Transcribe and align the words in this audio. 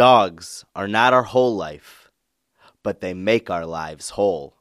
Dogs 0.00 0.64
are 0.74 0.88
not 0.88 1.12
our 1.12 1.24
whole 1.24 1.54
life, 1.54 2.10
but 2.82 3.02
they 3.02 3.12
make 3.12 3.50
our 3.50 3.66
lives 3.66 4.08
whole. 4.08 4.56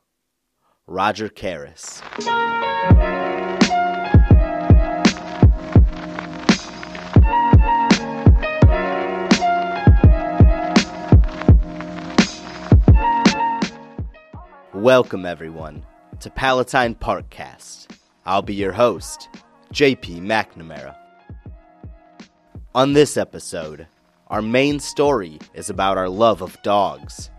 Roger 0.86 1.30
Caras. 1.30 2.02
Welcome, 14.74 15.26
everyone, 15.26 15.86
to 16.20 16.30
Palatine 16.32 16.96
Parkcast. 16.96 17.88
I'll 18.26 18.42
be 18.42 18.56
your 18.56 18.74
host, 18.74 19.30
JP 19.74 20.20
McNamara. 20.20 20.98
On 22.76 22.92
this 22.92 23.16
episode, 23.16 23.88
our 24.30 24.42
main 24.44 24.80
story 24.80 25.40
is 25.56 25.72
about 25.72 25.98
our 25.98 26.08
love 26.08 26.42
of 26.42 26.62
dogs, 26.62 27.32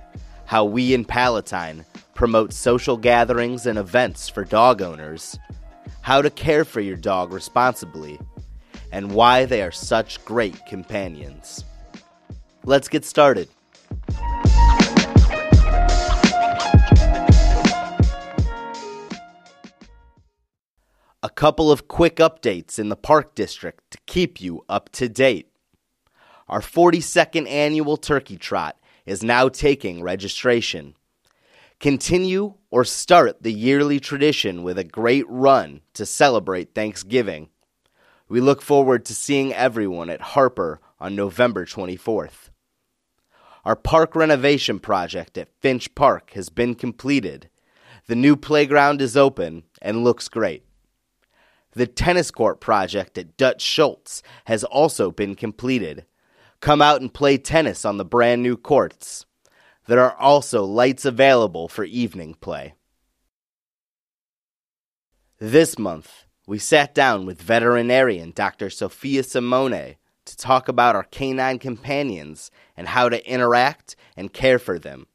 how 0.47 0.65
we 0.65 0.93
in 0.93 1.05
Palatine 1.05 1.85
promote 2.15 2.53
social 2.53 2.97
gatherings 2.97 3.67
and 3.67 3.79
events 3.79 4.29
for 4.29 4.45
dog 4.45 4.83
owners, 4.83 5.39
how 6.03 6.21
to 6.21 6.31
care 6.31 6.65
for 6.65 6.81
your 6.81 6.97
dog 6.97 7.33
responsibly, 7.33 8.19
and 8.91 9.13
why 9.13 9.45
they 9.45 9.63
are 9.63 9.71
such 9.71 10.25
great 10.25 10.67
companions. 10.67 11.65
Let's 12.65 12.89
get 12.89 13.05
started. 13.05 13.49
A 21.23 21.31
couple 21.33 21.71
of 21.71 21.87
quick 21.87 22.17
updates 22.17 22.79
in 22.79 22.89
the 22.89 22.97
Park 22.97 23.37
District 23.37 23.89
to 23.93 23.99
keep 24.07 24.41
you 24.41 24.65
up 24.69 24.89
to 24.93 25.09
date. 25.09 25.50
Our 26.51 26.61
42nd 26.61 27.49
annual 27.49 27.97
Turkey 27.97 28.37
Trot 28.37 28.77
is 29.07 29.23
now 29.23 29.49
taking 29.49 30.03
registration. 30.03 30.97
Continue 31.79 32.55
or 32.73 32.85
start 32.85 33.45
the 33.45 33.53
yearly 33.53 34.01
tradition 34.01 34.65
with 34.65 34.77
a 34.77 34.83
great 34.83 35.25
run 35.29 35.81
to 35.95 36.05
celebrate 36.05 36.75
Thanksgiving. 36.75 37.51
We 38.29 38.41
look 38.41 38.63
forward 38.63 39.05
to 39.05 39.15
seeing 39.15 39.55
everyone 39.55 40.11
at 40.11 40.21
Harper 40.21 40.81
on 40.99 41.15
November 41.15 41.65
24th. 41.65 42.51
Our 43.65 43.77
park 43.77 44.17
renovation 44.17 44.81
project 44.81 45.39
at 45.39 45.55
Finch 45.61 45.95
Park 45.95 46.33
has 46.33 46.49
been 46.49 46.75
completed. 46.75 47.49
The 48.09 48.17
new 48.17 48.35
playground 48.35 49.01
is 49.01 49.17
open 49.17 49.63
and 49.81 50.03
looks 50.03 50.27
great. 50.27 50.65
The 51.75 51.87
tennis 51.87 52.33
court 52.33 52.61
project 52.61 53.17
at 53.19 53.37
Dutch 53.37 53.63
Schultz 53.63 54.25
has 54.47 54.65
also 54.65 55.13
been 55.13 55.37
completed. 55.37 56.07
Come 56.61 56.83
out 56.83 57.01
and 57.01 57.13
play 57.13 57.39
tennis 57.39 57.85
on 57.87 57.97
the 57.97 58.05
brand 58.05 58.43
new 58.43 58.57
courts. 58.57 59.25
There 59.87 60.01
are 60.01 60.15
also 60.17 60.65
lights 60.65 61.07
available 61.07 61.69
for 61.69 61.85
evening 61.85 62.35
play. 62.35 62.75
This 65.39 65.79
month, 65.79 66.27
we 66.47 66.59
sat 66.59 66.95
down 66.95 67.25
with 67.25 67.41
veterinarian 67.41 68.33
Dr. 68.33 68.69
Sophia 68.69 69.23
Simone 69.23 69.97
to 70.27 70.37
talk 70.37 70.69
about 70.69 70.95
our 70.95 71.05
canine 71.05 71.59
companions 71.59 72.51
and 72.77 72.89
how 72.89 73.09
to 73.09 73.27
interact 73.27 73.97
and 74.15 74.33
care 74.33 74.59
for 74.59 74.79
them. 74.79 75.07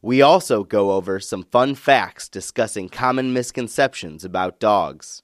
We 0.00 0.22
also 0.22 0.62
go 0.62 0.92
over 0.92 1.18
some 1.18 1.42
fun 1.42 1.74
facts 1.74 2.28
discussing 2.28 2.88
common 2.88 3.32
misconceptions 3.32 4.24
about 4.24 4.60
dogs. 4.60 5.22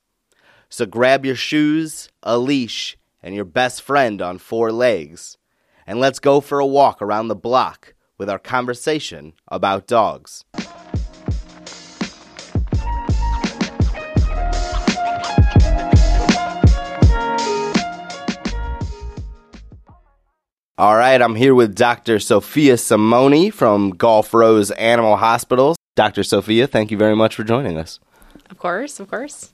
So 0.69 0.85
grab 0.85 1.25
your 1.25 1.37
shoes, 1.37 2.09
a 2.25 2.37
leash, 2.39 2.99
and 3.27 3.35
your 3.35 3.45
best 3.45 3.83
friend 3.83 4.23
on 4.23 4.39
four 4.39 4.71
legs, 4.71 5.37
and 5.85 5.99
let's 5.99 6.21
go 6.21 6.41
for 6.41 6.61
a 6.61 6.67
walk 6.67 7.03
around 7.03 7.27
the 7.27 7.35
block 7.35 7.95
with 8.19 8.31
our 8.31 8.39
conversation 8.39 9.33
about 9.49 9.89
dogs. 9.89 10.45
All 20.79 20.95
right, 20.97 21.21
I'm 21.21 21.35
here 21.35 21.55
with 21.55 21.75
Dr. 21.75 22.21
Sophia 22.21 22.77
Simone 22.77 23.51
from 23.51 23.91
Golf 23.91 24.33
Rose 24.33 24.71
Animal 24.71 25.17
Hospital. 25.17 25.75
Dr. 25.97 26.23
Sophia, 26.23 26.69
thank 26.69 26.93
you 26.93 26.97
very 26.97 27.17
much 27.17 27.35
for 27.35 27.43
joining 27.43 27.77
us. 27.77 27.99
Of 28.51 28.59
course, 28.59 29.01
of 29.01 29.11
course. 29.11 29.53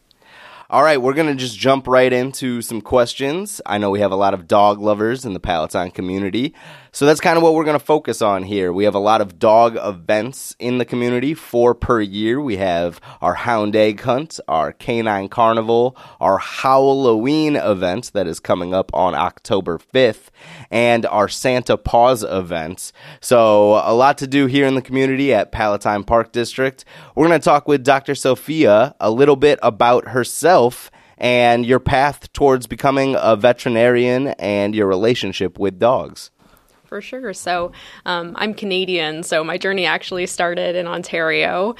All 0.72 0.82
right, 0.82 0.96
we're 0.96 1.12
going 1.12 1.28
to 1.28 1.34
just 1.34 1.58
jump 1.58 1.86
right 1.86 2.10
into 2.10 2.62
some 2.62 2.80
questions. 2.80 3.60
I 3.66 3.76
know 3.76 3.90
we 3.90 4.00
have 4.00 4.10
a 4.10 4.16
lot 4.16 4.32
of 4.32 4.48
dog 4.48 4.80
lovers 4.80 5.26
in 5.26 5.34
the 5.34 5.38
Palatine 5.38 5.90
community. 5.90 6.54
So 6.94 7.06
that's 7.06 7.22
kind 7.22 7.38
of 7.38 7.42
what 7.42 7.54
we're 7.54 7.64
going 7.64 7.78
to 7.78 7.84
focus 7.84 8.20
on 8.20 8.42
here. 8.42 8.70
We 8.70 8.84
have 8.84 8.94
a 8.94 8.98
lot 8.98 9.22
of 9.22 9.38
dog 9.38 9.78
events 9.80 10.54
in 10.58 10.76
the 10.76 10.84
community, 10.84 11.32
four 11.32 11.74
per 11.74 12.02
year. 12.02 12.38
We 12.38 12.58
have 12.58 13.00
our 13.22 13.32
Hound 13.32 13.74
Egg 13.74 14.02
Hunt, 14.02 14.38
our 14.46 14.72
Canine 14.72 15.30
Carnival, 15.30 15.96
our 16.20 16.36
Halloween 16.36 17.56
event 17.56 18.12
that 18.12 18.26
is 18.26 18.40
coming 18.40 18.74
up 18.74 18.92
on 18.92 19.14
October 19.14 19.78
5th, 19.78 20.28
and 20.70 21.06
our 21.06 21.30
Santa 21.30 21.78
Paws 21.78 22.24
event. 22.24 22.92
So 23.22 23.80
a 23.82 23.94
lot 23.94 24.18
to 24.18 24.26
do 24.26 24.44
here 24.44 24.66
in 24.66 24.74
the 24.74 24.82
community 24.82 25.32
at 25.32 25.50
Palatine 25.50 26.04
Park 26.04 26.30
District. 26.30 26.84
We're 27.14 27.26
going 27.26 27.40
to 27.40 27.44
talk 27.44 27.66
with 27.66 27.84
Dr. 27.84 28.14
Sophia 28.14 28.94
a 29.00 29.10
little 29.10 29.36
bit 29.36 29.58
about 29.62 30.08
herself 30.08 30.90
and 31.16 31.64
your 31.64 31.80
path 31.80 32.30
towards 32.34 32.66
becoming 32.66 33.16
a 33.18 33.34
veterinarian 33.34 34.28
and 34.38 34.74
your 34.74 34.88
relationship 34.88 35.58
with 35.58 35.78
dogs 35.78 36.31
for 36.92 37.00
sure. 37.00 37.32
So 37.32 37.72
um, 38.04 38.34
I'm 38.36 38.52
Canadian, 38.52 39.22
so 39.22 39.42
my 39.42 39.56
journey 39.56 39.86
actually 39.86 40.26
started 40.26 40.76
in 40.76 40.86
Ontario. 40.86 41.74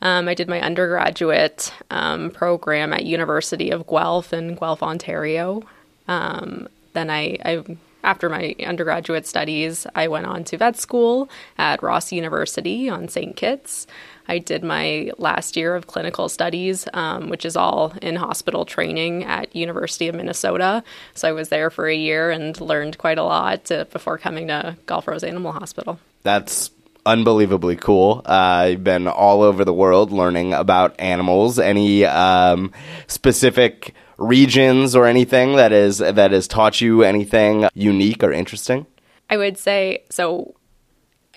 Um, 0.00 0.26
I 0.26 0.32
did 0.32 0.48
my 0.48 0.58
undergraduate 0.58 1.70
um, 1.90 2.30
program 2.30 2.94
at 2.94 3.04
University 3.04 3.68
of 3.68 3.86
Guelph 3.86 4.32
in 4.32 4.54
Guelph, 4.54 4.82
Ontario. 4.82 5.62
Um, 6.08 6.66
then 6.94 7.10
I, 7.10 7.36
I, 7.44 7.76
after 8.02 8.30
my 8.30 8.54
undergraduate 8.64 9.26
studies, 9.26 9.86
I 9.94 10.08
went 10.08 10.24
on 10.24 10.44
to 10.44 10.56
vet 10.56 10.78
school 10.78 11.28
at 11.58 11.82
Ross 11.82 12.10
University 12.10 12.88
on 12.88 13.08
St. 13.08 13.36
Kitts. 13.36 13.86
I 14.28 14.38
did 14.38 14.64
my 14.64 15.10
last 15.18 15.56
year 15.56 15.74
of 15.74 15.86
clinical 15.86 16.28
studies, 16.28 16.86
um, 16.94 17.28
which 17.28 17.44
is 17.44 17.56
all 17.56 17.92
in 18.00 18.16
hospital 18.16 18.64
training 18.64 19.24
at 19.24 19.54
University 19.54 20.08
of 20.08 20.14
Minnesota. 20.14 20.82
So 21.14 21.28
I 21.28 21.32
was 21.32 21.48
there 21.48 21.70
for 21.70 21.86
a 21.86 21.94
year 21.94 22.30
and 22.30 22.58
learned 22.60 22.98
quite 22.98 23.18
a 23.18 23.22
lot 23.22 23.66
to, 23.66 23.86
before 23.92 24.18
coming 24.18 24.48
to 24.48 24.76
Golf 24.86 25.06
Rose 25.06 25.24
Animal 25.24 25.52
Hospital. 25.52 25.98
That's 26.22 26.70
unbelievably 27.06 27.76
cool. 27.76 28.22
Uh, 28.24 28.30
I've 28.30 28.84
been 28.84 29.08
all 29.08 29.42
over 29.42 29.64
the 29.64 29.74
world 29.74 30.10
learning 30.10 30.54
about 30.54 30.98
animals. 30.98 31.58
Any 31.58 32.04
um, 32.04 32.72
specific 33.06 33.94
regions 34.16 34.94
or 34.94 35.06
anything 35.06 35.56
that 35.56 35.72
is 35.72 35.98
that 35.98 36.30
has 36.30 36.48
taught 36.48 36.80
you 36.80 37.02
anything 37.02 37.68
unique 37.74 38.22
or 38.22 38.32
interesting? 38.32 38.86
I 39.28 39.36
would 39.36 39.58
say 39.58 40.04
so 40.10 40.54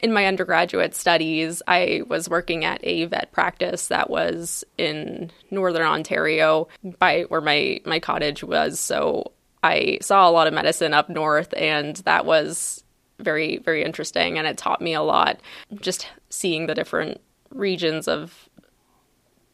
in 0.01 0.13
my 0.13 0.25
undergraduate 0.25 0.95
studies, 0.95 1.61
I 1.67 2.03
was 2.07 2.29
working 2.29 2.65
at 2.65 2.79
a 2.83 3.05
vet 3.05 3.31
practice 3.31 3.87
that 3.87 4.09
was 4.09 4.63
in 4.77 5.31
northern 5.51 5.87
Ontario, 5.87 6.67
by 6.99 7.23
where 7.23 7.41
my 7.41 7.81
my 7.85 7.99
cottage 7.99 8.43
was. 8.43 8.79
So 8.79 9.31
I 9.63 9.99
saw 10.01 10.29
a 10.29 10.31
lot 10.31 10.47
of 10.47 10.53
medicine 10.53 10.93
up 10.93 11.09
north, 11.09 11.53
and 11.57 11.95
that 11.97 12.25
was 12.25 12.83
very 13.19 13.57
very 13.57 13.83
interesting, 13.83 14.37
and 14.37 14.47
it 14.47 14.57
taught 14.57 14.81
me 14.81 14.93
a 14.93 15.01
lot. 15.01 15.39
Just 15.79 16.07
seeing 16.29 16.67
the 16.67 16.75
different 16.75 17.21
regions 17.49 18.07
of 18.07 18.49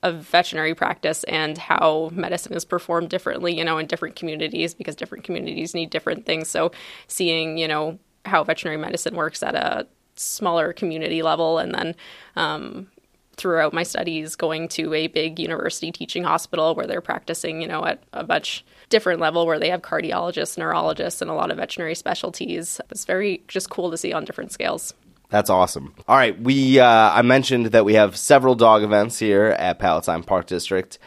of 0.04 0.18
veterinary 0.18 0.76
practice 0.76 1.24
and 1.24 1.58
how 1.58 2.10
medicine 2.12 2.54
is 2.54 2.66
performed 2.66 3.10
differently, 3.10 3.58
you 3.58 3.64
know, 3.64 3.78
in 3.78 3.88
different 3.88 4.18
communities 4.18 4.74
because 4.74 4.98
different 4.98 5.24
communities 5.24 5.74
need 5.74 5.90
different 5.90 6.26
things. 6.26 6.50
So 6.50 6.72
seeing, 7.08 7.58
you 7.58 7.70
know, 7.70 7.98
how 8.26 8.44
veterinary 8.44 8.78
medicine 8.78 9.16
works 9.16 9.42
at 9.42 9.56
a 9.56 9.88
smaller 10.16 10.74
community 10.74 11.22
level 11.22 11.58
and 11.60 11.74
then 11.74 11.96
um, 12.36 12.88
throughout 13.36 13.74
my 13.74 13.84
studies 13.84 14.36
going 14.36 14.68
to 14.68 14.94
a 14.94 15.08
big 15.08 15.40
university 15.40 15.92
teaching 15.92 16.24
hospital 16.24 16.76
where 16.76 16.88
they're 16.88 17.02
practicing 17.02 17.62
you 17.62 17.68
know 17.68 17.86
at 17.86 18.02
a 18.14 18.24
much 18.26 18.64
different 18.90 19.20
level 19.20 19.46
where 19.46 19.60
they 19.60 19.70
have 19.70 19.82
cardiologists 19.82 20.58
neurologists 20.58 21.22
and 21.22 21.32
a 21.32 21.34
lot 21.34 21.50
of 21.52 21.58
veterinary 21.58 21.96
specialties 21.96 22.80
it's 22.90 23.06
very 23.06 23.44
just 23.48 23.70
cool 23.70 23.90
to 23.90 23.98
see 23.98 24.14
on 24.14 24.26
different 24.26 24.52
scales 24.52 24.94
that's 25.30 25.50
awesome. 25.50 25.96
All 26.08 26.16
right, 26.16 26.40
we 26.40 26.80
uh, 26.80 26.86
I 26.86 27.24
mentioned 27.24 27.68
that 27.68 27.86
we 27.86 27.96
have 27.96 28.16
several 28.16 28.54
dog 28.54 28.84
events 28.84 29.18
here 29.18 29.46
at 29.46 29.80
Palatine 29.80 30.22
Park 30.22 30.46
District. 30.46 31.00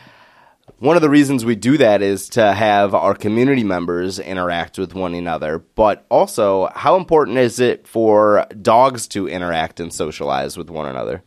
One 0.79 0.97
of 0.97 1.03
the 1.03 1.09
reasons 1.09 1.45
we 1.45 1.55
do 1.55 1.79
that 1.79 2.03
is 2.03 2.29
to 2.31 2.53
have 2.53 2.95
our 2.95 3.15
community 3.15 3.65
members 3.65 4.19
interact 4.19 4.79
with 4.79 4.95
one 4.95 5.15
another, 5.15 5.59
but 5.59 6.05
also 6.11 6.71
how 6.75 6.97
important 6.97 7.39
is 7.39 7.61
it 7.61 7.87
for 7.87 8.47
dogs 8.61 9.07
to 9.09 9.27
interact 9.27 9.81
and 9.81 9.93
socialize 9.93 10.59
with 10.59 10.69
one 10.69 10.87
another? 10.87 11.23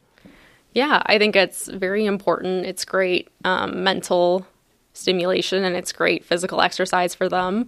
Yeah, 0.74 1.02
I 1.08 1.18
think 1.18 1.36
it's 1.36 1.68
very 1.68 2.06
important. 2.06 2.68
It's 2.68 2.86
great 2.86 3.30
um, 3.44 3.84
mental 3.84 4.46
stimulation 4.94 5.64
and 5.64 5.76
it's 5.76 5.92
great 5.92 6.24
physical 6.24 6.62
exercise 6.62 7.16
for 7.16 7.28
them. 7.28 7.66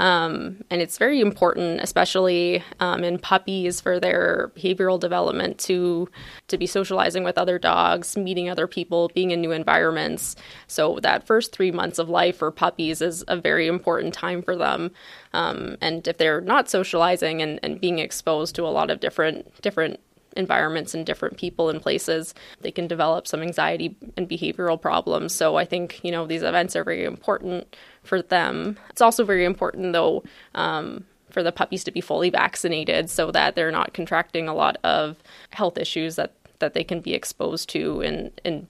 Um, 0.00 0.64
and 0.70 0.80
it's 0.80 0.96
very 0.96 1.20
important, 1.20 1.82
especially 1.82 2.64
um, 2.80 3.04
in 3.04 3.18
puppies, 3.18 3.82
for 3.82 4.00
their 4.00 4.50
behavioral 4.56 4.98
development 4.98 5.58
to 5.60 6.08
to 6.48 6.56
be 6.56 6.66
socializing 6.66 7.22
with 7.22 7.36
other 7.36 7.58
dogs, 7.58 8.16
meeting 8.16 8.48
other 8.48 8.66
people, 8.66 9.10
being 9.14 9.30
in 9.30 9.42
new 9.42 9.52
environments. 9.52 10.36
So 10.66 10.98
that 11.02 11.26
first 11.26 11.52
three 11.52 11.70
months 11.70 11.98
of 11.98 12.08
life 12.08 12.38
for 12.38 12.50
puppies 12.50 13.02
is 13.02 13.24
a 13.28 13.36
very 13.36 13.66
important 13.66 14.14
time 14.14 14.42
for 14.42 14.56
them. 14.56 14.90
Um, 15.34 15.76
and 15.82 16.08
if 16.08 16.16
they're 16.16 16.40
not 16.40 16.70
socializing 16.70 17.42
and, 17.42 17.60
and 17.62 17.78
being 17.78 17.98
exposed 17.98 18.54
to 18.54 18.66
a 18.66 18.72
lot 18.72 18.90
of 18.90 19.00
different 19.00 19.60
different 19.60 20.00
environments 20.36 20.94
and 20.94 21.04
different 21.04 21.36
people 21.36 21.68
and 21.68 21.82
places, 21.82 22.34
they 22.60 22.70
can 22.70 22.86
develop 22.86 23.26
some 23.26 23.42
anxiety 23.42 23.96
and 24.16 24.28
behavioral 24.28 24.80
problems. 24.80 25.34
So 25.34 25.56
I 25.56 25.64
think, 25.64 26.00
you 26.02 26.10
know, 26.10 26.26
these 26.26 26.42
events 26.42 26.76
are 26.76 26.84
very 26.84 27.04
important 27.04 27.76
for 28.02 28.22
them. 28.22 28.78
It's 28.90 29.00
also 29.00 29.24
very 29.24 29.44
important, 29.44 29.92
though, 29.92 30.22
um, 30.54 31.04
for 31.30 31.42
the 31.42 31.52
puppies 31.52 31.84
to 31.84 31.90
be 31.90 32.00
fully 32.00 32.30
vaccinated 32.30 33.10
so 33.10 33.30
that 33.30 33.54
they're 33.54 33.70
not 33.70 33.94
contracting 33.94 34.48
a 34.48 34.54
lot 34.54 34.76
of 34.84 35.16
health 35.50 35.78
issues 35.78 36.16
that, 36.16 36.32
that 36.58 36.74
they 36.74 36.84
can 36.84 37.00
be 37.00 37.14
exposed 37.14 37.68
to 37.70 38.00
and, 38.00 38.40
in 38.44 38.66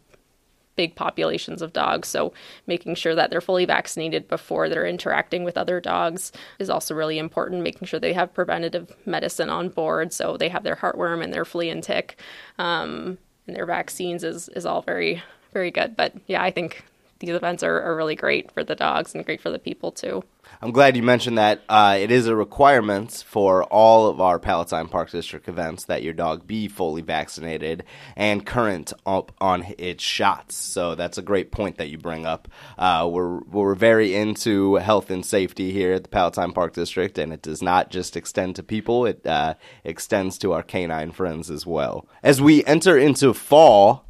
big 0.76 0.94
populations 0.94 1.62
of 1.62 1.72
dogs. 1.72 2.08
So, 2.08 2.32
making 2.67 2.94
sure 2.94 3.14
that 3.14 3.31
they're 3.31 3.40
fully 3.40 3.64
vaccinated 3.64 4.28
before 4.28 4.69
they're 4.69 4.87
interacting 4.87 5.44
with 5.44 5.58
other 5.58 5.81
dogs 5.81 6.32
is 6.58 6.70
also 6.70 6.94
really 6.94 7.19
important. 7.19 7.62
Making 7.62 7.87
sure 7.87 8.00
they 8.00 8.12
have 8.12 8.34
preventative 8.34 8.93
medicine 9.06 9.50
on 9.50 9.69
board, 9.69 10.12
so 10.12 10.37
they 10.37 10.49
have 10.49 10.64
their 10.64 10.76
heartworm 10.76 11.22
and 11.22 11.32
their 11.32 11.44
flea 11.44 11.70
and 11.70 11.82
tick, 11.82 12.19
um, 12.58 13.19
and 13.46 13.56
their 13.56 13.67
vaccines 13.67 14.25
is 14.25 14.49
is 14.50 14.67
all 14.67 14.82
very 14.82 15.22
very 15.52 15.70
good. 15.70 15.96
But 15.96 16.14
yeah, 16.26 16.43
I 16.43 16.50
think 16.50 16.84
these 17.20 17.31
events 17.31 17.62
are, 17.62 17.82
are 17.82 17.94
really 17.94 18.17
great 18.17 18.50
for 18.50 18.64
the 18.64 18.75
dogs 18.75 19.14
and 19.14 19.25
great 19.25 19.40
for 19.40 19.50
the 19.50 19.58
people 19.58 19.93
too. 19.93 20.25
I'm 20.62 20.72
glad 20.72 20.96
you 20.96 21.02
mentioned 21.02 21.38
that. 21.38 21.62
Uh, 21.69 21.96
it 22.00 22.11
is 22.11 22.26
a 22.26 22.34
requirement 22.34 23.25
for 23.26 23.64
all 23.64 24.08
of 24.08 24.20
our 24.20 24.38
Palatine 24.38 24.88
Park 24.88 25.11
District 25.11 25.49
events 25.49 25.84
that 25.84 26.02
your 26.02 26.14
dog 26.14 26.46
be 26.46 26.67
fully 26.67 27.02
vaccinated 27.02 27.84
and 28.17 28.44
current 28.44 28.93
up 29.06 29.32
on 29.40 29.67
its 29.78 30.02
shots. 30.02 30.56
So 30.56 30.94
that's 30.94 31.19
a 31.19 31.22
great 31.22 31.52
point 31.52 31.76
that 31.76 31.90
you 31.90 31.99
bring 31.99 32.26
up. 32.26 32.49
Uh, 32.78 33.08
we're 33.11 33.40
we're 33.40 33.75
very 33.75 34.14
into 34.14 34.76
health 34.76 35.11
and 35.11 35.25
safety 35.25 35.72
here 35.72 35.93
at 35.93 36.05
the 36.05 36.08
Palatine 36.08 36.52
Park 36.52 36.72
District, 36.72 37.19
and 37.19 37.32
it 37.32 37.43
does 37.43 37.62
not 37.62 37.90
just 37.90 38.17
extend 38.17 38.56
to 38.56 38.62
people; 38.62 39.06
it 39.06 39.26
uh, 39.26 39.55
extends 39.84 40.38
to 40.38 40.52
our 40.52 40.62
canine 40.62 41.12
friends 41.12 41.50
as 41.50 41.67
well. 41.67 42.08
As 42.22 42.40
we 42.40 42.64
enter 42.64 42.99
into 42.99 43.34
fall, 43.34 44.09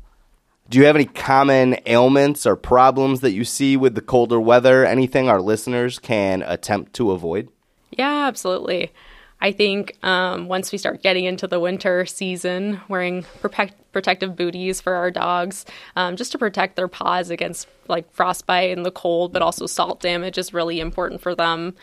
do 0.70 0.78
you 0.78 0.84
have 0.84 0.94
any 0.94 1.04
common 1.04 1.76
ailments 1.84 2.46
or 2.46 2.54
problems 2.54 3.20
that 3.20 3.32
you 3.32 3.44
see 3.44 3.76
with 3.76 3.96
the 3.96 4.00
colder 4.00 4.40
weather? 4.40 4.86
Anything 4.86 5.28
our 5.28 5.40
listeners 5.40 5.98
can 5.98 6.42
attempt 6.42 6.94
to 6.94 7.10
avoid? 7.10 7.48
Yeah, 7.90 8.28
absolutely. 8.28 8.92
I 9.40 9.50
think 9.50 9.96
um, 10.04 10.46
once 10.46 10.70
we 10.70 10.78
start 10.78 11.02
getting 11.02 11.24
into 11.24 11.48
the 11.48 11.58
winter 11.58 12.06
season, 12.06 12.80
wearing 12.88 13.24
protect- 13.40 13.90
protective 13.90 14.36
booties 14.36 14.80
for 14.80 14.94
our 14.94 15.10
dogs, 15.10 15.66
um, 15.96 16.14
just 16.14 16.30
to 16.32 16.38
protect 16.38 16.76
their 16.76 16.88
paws 16.88 17.30
against 17.30 17.66
like 17.88 18.12
frostbite 18.12 18.76
and 18.76 18.86
the 18.86 18.92
cold, 18.92 19.32
but 19.32 19.42
also 19.42 19.66
salt 19.66 20.00
damage 20.00 20.38
is 20.38 20.54
really 20.54 20.78
important 20.78 21.20
for 21.20 21.34
them. 21.34 21.74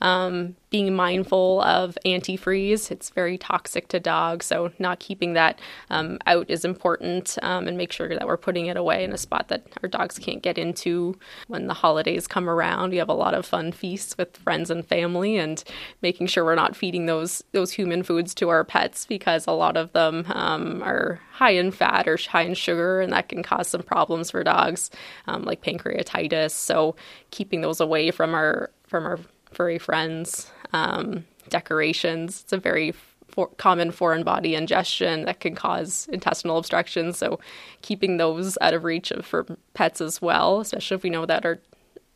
Um, 0.00 0.56
being 0.70 0.94
mindful 0.94 1.60
of 1.62 1.98
antifreeze. 2.06 2.90
It's 2.90 3.10
very 3.10 3.36
toxic 3.36 3.88
to 3.88 4.00
dogs, 4.00 4.46
so 4.46 4.70
not 4.78 5.00
keeping 5.00 5.32
that 5.34 5.58
um, 5.90 6.18
out 6.26 6.48
is 6.48 6.64
important 6.64 7.36
um, 7.42 7.66
and 7.66 7.76
make 7.76 7.92
sure 7.92 8.08
that 8.08 8.26
we're 8.26 8.36
putting 8.36 8.66
it 8.66 8.76
away 8.76 9.02
in 9.02 9.12
a 9.12 9.18
spot 9.18 9.48
that 9.48 9.66
our 9.82 9.88
dogs 9.88 10.18
can't 10.18 10.42
get 10.42 10.58
into 10.58 11.18
when 11.48 11.66
the 11.66 11.74
holidays 11.74 12.28
come 12.28 12.48
around. 12.48 12.90
We 12.90 12.98
have 12.98 13.08
a 13.08 13.14
lot 13.14 13.34
of 13.34 13.44
fun 13.44 13.72
feasts 13.72 14.16
with 14.16 14.36
friends 14.36 14.70
and 14.70 14.86
family 14.86 15.36
and 15.36 15.62
making 16.02 16.28
sure 16.28 16.44
we're 16.44 16.54
not 16.54 16.76
feeding 16.76 17.06
those 17.06 17.42
those 17.52 17.72
human 17.72 18.02
foods 18.04 18.32
to 18.34 18.48
our 18.48 18.64
pets 18.64 19.06
because 19.06 19.46
a 19.46 19.52
lot 19.52 19.76
of 19.76 19.92
them 19.92 20.24
um, 20.28 20.82
are 20.82 21.20
high 21.32 21.50
in 21.50 21.72
fat 21.72 22.06
or 22.06 22.16
high 22.16 22.42
in 22.42 22.54
sugar 22.54 23.00
and 23.00 23.12
that 23.12 23.28
can 23.28 23.42
cause 23.42 23.66
some 23.66 23.82
problems 23.82 24.30
for 24.30 24.44
dogs 24.44 24.90
um, 25.26 25.42
like 25.42 25.62
pancreatitis. 25.62 26.52
So 26.52 26.94
keeping 27.30 27.60
those 27.60 27.80
away 27.80 28.12
from 28.12 28.34
our 28.34 28.70
from 28.86 29.04
our 29.04 29.18
furry 29.50 29.78
friends, 29.78 30.50
um, 30.72 31.24
decorations. 31.48 32.42
It's 32.42 32.52
a 32.52 32.58
very 32.58 32.92
for- 33.28 33.48
common 33.56 33.90
foreign 33.90 34.22
body 34.24 34.54
ingestion 34.54 35.24
that 35.24 35.40
can 35.40 35.54
cause 35.54 36.08
intestinal 36.12 36.58
obstruction. 36.58 37.12
So, 37.12 37.40
keeping 37.82 38.16
those 38.16 38.58
out 38.60 38.74
of 38.74 38.84
reach 38.84 39.10
of, 39.10 39.24
for 39.24 39.46
pets 39.74 40.00
as 40.00 40.20
well, 40.20 40.60
especially 40.60 40.96
if 40.96 41.02
we 41.02 41.10
know 41.10 41.26
that 41.26 41.44
our 41.44 41.58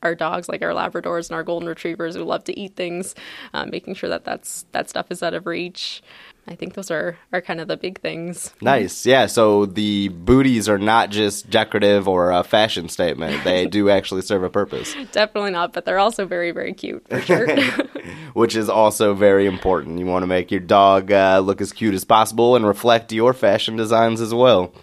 our 0.02 0.14
dogs, 0.14 0.50
like 0.50 0.62
our 0.62 0.72
Labradors 0.72 1.30
and 1.30 1.34
our 1.34 1.42
Golden 1.42 1.66
Retrievers, 1.66 2.14
who 2.14 2.24
love 2.24 2.44
to 2.44 2.58
eat 2.60 2.76
things, 2.76 3.14
um, 3.54 3.70
making 3.70 3.94
sure 3.94 4.10
that 4.10 4.24
that's 4.24 4.66
that 4.72 4.90
stuff 4.90 5.06
is 5.10 5.22
out 5.22 5.34
of 5.34 5.46
reach. 5.46 6.02
I 6.46 6.54
think 6.54 6.74
those 6.74 6.90
are, 6.90 7.16
are 7.32 7.40
kind 7.40 7.60
of 7.60 7.68
the 7.68 7.76
big 7.76 8.00
things. 8.00 8.52
Nice. 8.60 9.06
Yeah. 9.06 9.26
So 9.26 9.64
the 9.64 10.08
booties 10.08 10.68
are 10.68 10.78
not 10.78 11.10
just 11.10 11.48
decorative 11.48 12.06
or 12.06 12.30
a 12.30 12.44
fashion 12.44 12.88
statement. 12.88 13.44
They 13.44 13.66
do 13.66 13.88
actually 13.90 14.22
serve 14.22 14.42
a 14.42 14.50
purpose. 14.50 14.94
Definitely 15.12 15.52
not, 15.52 15.72
but 15.72 15.84
they're 15.84 15.98
also 15.98 16.26
very, 16.26 16.50
very 16.50 16.74
cute 16.74 17.06
for 17.08 17.20
sure. 17.22 17.56
Which 18.34 18.56
is 18.56 18.68
also 18.68 19.14
very 19.14 19.46
important. 19.46 19.98
You 19.98 20.06
want 20.06 20.22
to 20.22 20.26
make 20.26 20.50
your 20.50 20.60
dog 20.60 21.10
uh, 21.10 21.40
look 21.42 21.60
as 21.60 21.72
cute 21.72 21.94
as 21.94 22.04
possible 22.04 22.56
and 22.56 22.66
reflect 22.66 23.12
your 23.12 23.32
fashion 23.32 23.76
designs 23.76 24.20
as 24.20 24.34
well. 24.34 24.74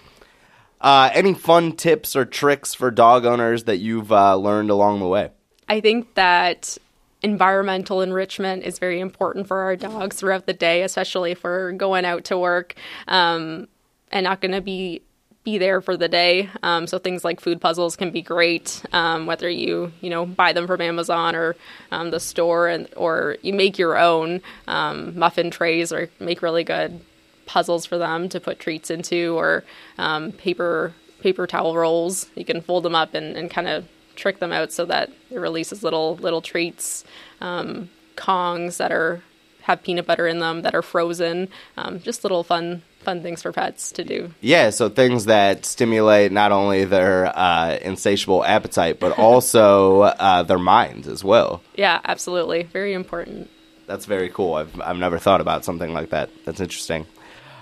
Uh, 0.80 1.12
any 1.14 1.36
fun 1.36 1.74
tips 1.74 2.16
or 2.16 2.26
tricks 2.26 2.74
for 2.74 2.90
dog 2.90 3.24
owners 3.24 3.66
that 3.66 3.78
you've 3.78 4.12
uh, 4.12 4.36
learned 4.36 4.72
along 4.72 5.00
the 5.00 5.08
way? 5.08 5.30
I 5.70 5.80
think 5.80 6.16
that 6.16 6.78
environmental 7.22 8.02
enrichment 8.02 8.64
is 8.64 8.80
very 8.80 9.00
important 9.00 9.48
for 9.48 9.60
our 9.60 9.76
dogs 9.76 10.18
throughout 10.18 10.46
the 10.46 10.54
day, 10.54 10.84
especially 10.84 11.32
if 11.32 11.44
we're 11.44 11.72
going 11.72 12.06
out 12.06 12.24
to 12.26 12.38
work 12.38 12.76
um, 13.08 13.68
and 14.12 14.24
not 14.24 14.42
going 14.42 14.52
to 14.52 14.62
be 14.62 15.02
be 15.44 15.58
there 15.58 15.82
for 15.82 15.98
the 15.98 16.08
day. 16.08 16.50
Um, 16.62 16.86
so 16.86 17.00
things 17.00 17.24
like 17.24 17.40
food 17.40 17.60
puzzles 17.60 17.96
can 17.96 18.12
be 18.12 18.22
great, 18.22 18.84
um, 18.94 19.26
whether 19.26 19.50
you 19.50 19.92
you 20.02 20.10
know 20.10 20.26
buy 20.26 20.54
them 20.54 20.68
from 20.68 20.82
Amazon 20.82 21.36
or 21.36 21.56
um, 21.92 22.12
the 22.12 22.20
store, 22.20 22.68
and 22.68 22.88
or 22.96 23.38
you 23.42 23.54
make 23.54 23.78
your 23.78 23.98
own 23.98 24.42
um, 24.68 25.18
muffin 25.18 25.50
trays 25.50 25.92
or 25.92 26.10
make 26.20 26.42
really 26.42 26.64
good 26.64 27.02
puzzles 27.48 27.86
for 27.86 27.98
them 27.98 28.30
to 28.30 28.40
put 28.40 28.60
treats 28.60 28.92
into, 28.92 29.36
or 29.38 29.64
um, 29.98 30.32
paper 30.32 30.94
paper 31.22 31.48
towel 31.48 31.76
rolls. 31.76 32.30
You 32.36 32.46
can 32.46 32.62
fold 32.62 32.84
them 32.84 32.96
up 32.96 33.14
and, 33.14 33.36
and 33.36 33.50
kind 33.50 33.68
of 33.68 33.86
trick 34.16 34.40
them 34.40 34.52
out 34.52 34.72
so 34.72 34.86
that 34.86 35.10
it 35.30 35.38
releases 35.38 35.84
little 35.84 36.16
little 36.18 36.42
treats, 36.42 37.04
um, 37.40 37.90
Kongs 38.16 38.78
that 38.78 38.92
are 38.92 39.24
have 39.64 39.84
peanut 39.84 40.06
butter 40.08 40.28
in 40.28 40.40
them 40.40 40.64
that 40.64 40.76
are 40.76 40.82
frozen. 40.82 41.48
Um, 41.78 42.00
just 42.00 42.24
little 42.24 42.44
fun 42.44 42.82
fun 43.00 43.24
things 43.24 43.42
for 43.42 43.52
pets 43.52 43.92
to 43.94 44.04
do. 44.04 44.32
Yeah, 44.42 44.70
so 44.70 44.88
things 44.90 45.26
that 45.26 45.66
stimulate 45.66 46.32
not 46.32 46.52
only 46.52 46.86
their 46.86 47.36
uh, 47.36 47.80
insatiable 47.82 48.44
appetite 48.44 49.00
but 49.00 49.12
also 49.18 50.02
uh, 50.02 50.44
their 50.44 50.60
minds 50.60 51.08
as 51.08 51.24
well. 51.24 51.62
Yeah, 51.76 52.00
absolutely, 52.04 52.64
very 52.64 52.94
important. 52.94 53.50
That's 53.88 54.06
very 54.06 54.30
cool. 54.30 54.56
I've 54.56 54.80
I've 54.82 54.98
never 54.98 55.18
thought 55.18 55.42
about 55.42 55.66
something 55.66 55.94
like 55.94 56.10
that. 56.10 56.30
That's 56.46 56.60
interesting. 56.60 57.08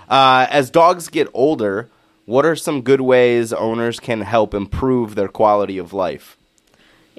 Uh, 0.08 0.46
as 0.50 0.70
dogs 0.70 1.08
get 1.08 1.28
older, 1.32 1.88
what 2.26 2.44
are 2.44 2.56
some 2.56 2.82
good 2.82 3.00
ways 3.00 3.52
owners 3.52 4.00
can 4.00 4.20
help 4.20 4.54
improve 4.54 5.14
their 5.14 5.28
quality 5.28 5.78
of 5.78 5.92
life? 5.92 6.36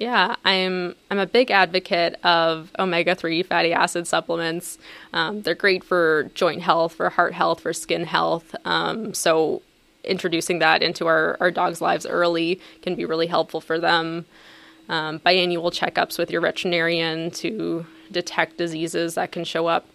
Yeah, 0.02 0.36
I'm 0.44 0.96
I'm 1.12 1.20
a 1.20 1.28
big 1.28 1.52
advocate 1.52 2.16
of 2.24 2.72
omega 2.80 3.14
three 3.14 3.44
fatty 3.44 3.72
acid 3.72 4.08
supplements. 4.08 4.80
Um, 5.14 5.44
they're 5.44 5.54
great 5.54 5.84
for 5.84 6.32
joint 6.34 6.64
health, 6.64 6.96
for 6.96 7.08
heart 7.12 7.36
health, 7.36 7.60
for 7.60 7.72
skin 7.72 8.06
health. 8.06 8.56
Um, 8.66 9.14
so 9.14 9.62
introducing 10.04 10.58
that 10.58 10.82
into 10.82 11.06
our, 11.06 11.38
our 11.40 11.52
dogs' 11.52 11.82
lives 11.82 12.08
early 12.08 12.60
can 12.82 12.96
be 12.96 13.06
really 13.06 13.28
helpful 13.28 13.62
for 13.62 13.78
them. 13.78 14.26
Um, 14.90 15.20
biannual 15.20 15.72
checkups 15.72 16.18
with 16.18 16.32
your 16.32 16.42
veterinarian 16.42 17.30
to 17.34 17.86
detect 18.12 18.58
diseases 18.58 19.14
that 19.14 19.32
can 19.32 19.44
show 19.44 19.68
up 19.68 19.86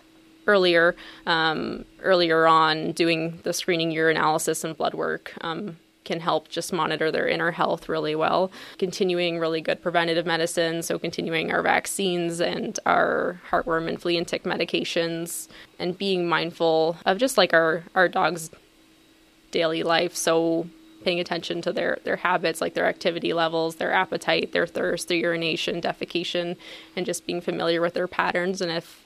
earlier 0.47 0.95
um, 1.27 1.85
earlier 2.03 2.47
on 2.47 2.93
doing 2.93 3.41
the 3.43 3.53
screening 3.53 3.91
urinalysis 3.91 4.63
and 4.63 4.77
blood 4.77 4.95
work 4.95 5.33
um, 5.41 5.79
can 6.07 6.21
help 6.21 6.49
just 6.49 6.73
monitor 6.73 7.13
their 7.13 7.29
inner 7.29 7.51
health 7.51 7.89
really 7.91 8.15
well. 8.15 8.51
Continuing 8.79 9.39
really 9.39 9.61
good 9.61 9.83
preventative 9.83 10.25
medicine, 10.25 10.83
so 10.83 10.99
continuing 10.99 11.53
our 11.53 11.61
vaccines 11.61 12.41
and 12.41 12.79
our 12.87 13.39
heartworm 13.51 13.89
and 13.89 14.01
flea 14.01 14.17
and 14.17 14.27
tick 14.27 14.45
medications, 14.45 15.49
and 15.79 15.99
being 15.99 16.27
mindful 16.27 16.97
of 17.05 17.19
just 17.19 17.37
like 17.37 17.53
our, 17.53 17.85
our 17.95 18.09
dog's 18.09 18.51
daily 19.51 19.83
life. 19.83 20.17
So 20.17 20.67
paying 21.05 21.21
attention 21.21 21.61
to 21.63 21.73
their 21.73 21.99
their 22.05 22.17
habits 22.17 22.61
like 22.61 22.75
their 22.75 22.87
activity 22.87 23.33
levels 23.33 23.77
their 23.77 23.93
appetite 23.93 24.51
their 24.51 24.67
thirst 24.67 25.07
their 25.07 25.17
urination 25.17 25.81
defecation 25.81 26.57
and 26.97 27.07
just 27.07 27.27
being 27.27 27.41
familiar 27.41 27.81
with 27.81 27.95
their 27.95 28.09
patterns 28.09 28.61
and 28.61 28.73
if 28.73 29.06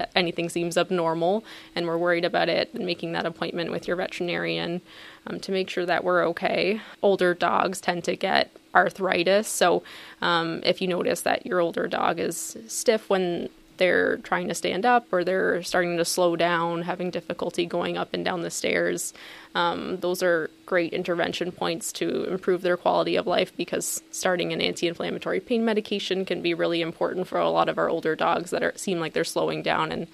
that 0.00 0.10
anything 0.16 0.48
seems 0.48 0.78
abnormal 0.78 1.44
and 1.74 1.86
we're 1.86 1.98
worried 1.98 2.24
about 2.24 2.48
it, 2.48 2.72
then 2.72 2.86
making 2.86 3.12
that 3.12 3.26
appointment 3.26 3.70
with 3.70 3.86
your 3.86 3.96
veterinarian 3.96 4.80
um, 5.26 5.38
to 5.40 5.52
make 5.52 5.68
sure 5.68 5.84
that 5.84 6.02
we're 6.02 6.24
okay. 6.28 6.80
Older 7.02 7.34
dogs 7.34 7.80
tend 7.82 8.04
to 8.04 8.16
get 8.16 8.50
arthritis. 8.74 9.46
So, 9.46 9.82
um, 10.22 10.62
if 10.64 10.80
you 10.80 10.88
notice 10.88 11.20
that 11.22 11.44
your 11.44 11.60
older 11.60 11.86
dog 11.86 12.18
is 12.18 12.56
stiff 12.66 13.10
when 13.10 13.50
they're 13.80 14.18
trying 14.18 14.46
to 14.46 14.54
stand 14.54 14.84
up 14.84 15.10
or 15.10 15.24
they're 15.24 15.62
starting 15.62 15.96
to 15.96 16.04
slow 16.04 16.36
down, 16.36 16.82
having 16.82 17.10
difficulty 17.10 17.64
going 17.64 17.96
up 17.96 18.12
and 18.12 18.24
down 18.24 18.42
the 18.42 18.50
stairs, 18.50 19.14
um, 19.54 19.96
those 20.00 20.22
are 20.22 20.50
great 20.66 20.92
intervention 20.92 21.50
points 21.50 21.90
to 21.92 22.24
improve 22.24 22.60
their 22.60 22.76
quality 22.76 23.16
of 23.16 23.26
life 23.26 23.56
because 23.56 24.02
starting 24.10 24.52
an 24.52 24.60
anti 24.60 24.86
inflammatory 24.86 25.40
pain 25.40 25.64
medication 25.64 26.26
can 26.26 26.42
be 26.42 26.52
really 26.52 26.82
important 26.82 27.26
for 27.26 27.38
a 27.38 27.48
lot 27.48 27.70
of 27.70 27.78
our 27.78 27.88
older 27.88 28.14
dogs 28.14 28.50
that 28.50 28.62
are, 28.62 28.74
seem 28.76 29.00
like 29.00 29.14
they're 29.14 29.24
slowing 29.24 29.62
down 29.62 29.90
and 29.90 30.06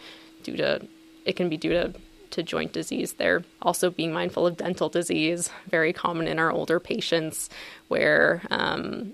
due 0.45 0.57
to 0.57 0.81
it 1.25 1.35
can 1.35 1.49
be 1.49 1.57
due 1.57 1.71
to 1.71 1.93
to 2.31 2.43
joint 2.43 2.73
disease 2.73 3.15
there. 3.15 3.45
Also, 3.63 3.91
being 3.91 4.13
mindful 4.13 4.47
of 4.47 4.57
dental 4.57 4.89
disease, 4.89 5.51
very 5.69 5.93
common 5.93 6.29
in 6.29 6.39
our 6.39 6.51
older 6.51 6.79
patients, 6.79 7.49
where 7.89 8.43
um, 8.51 9.13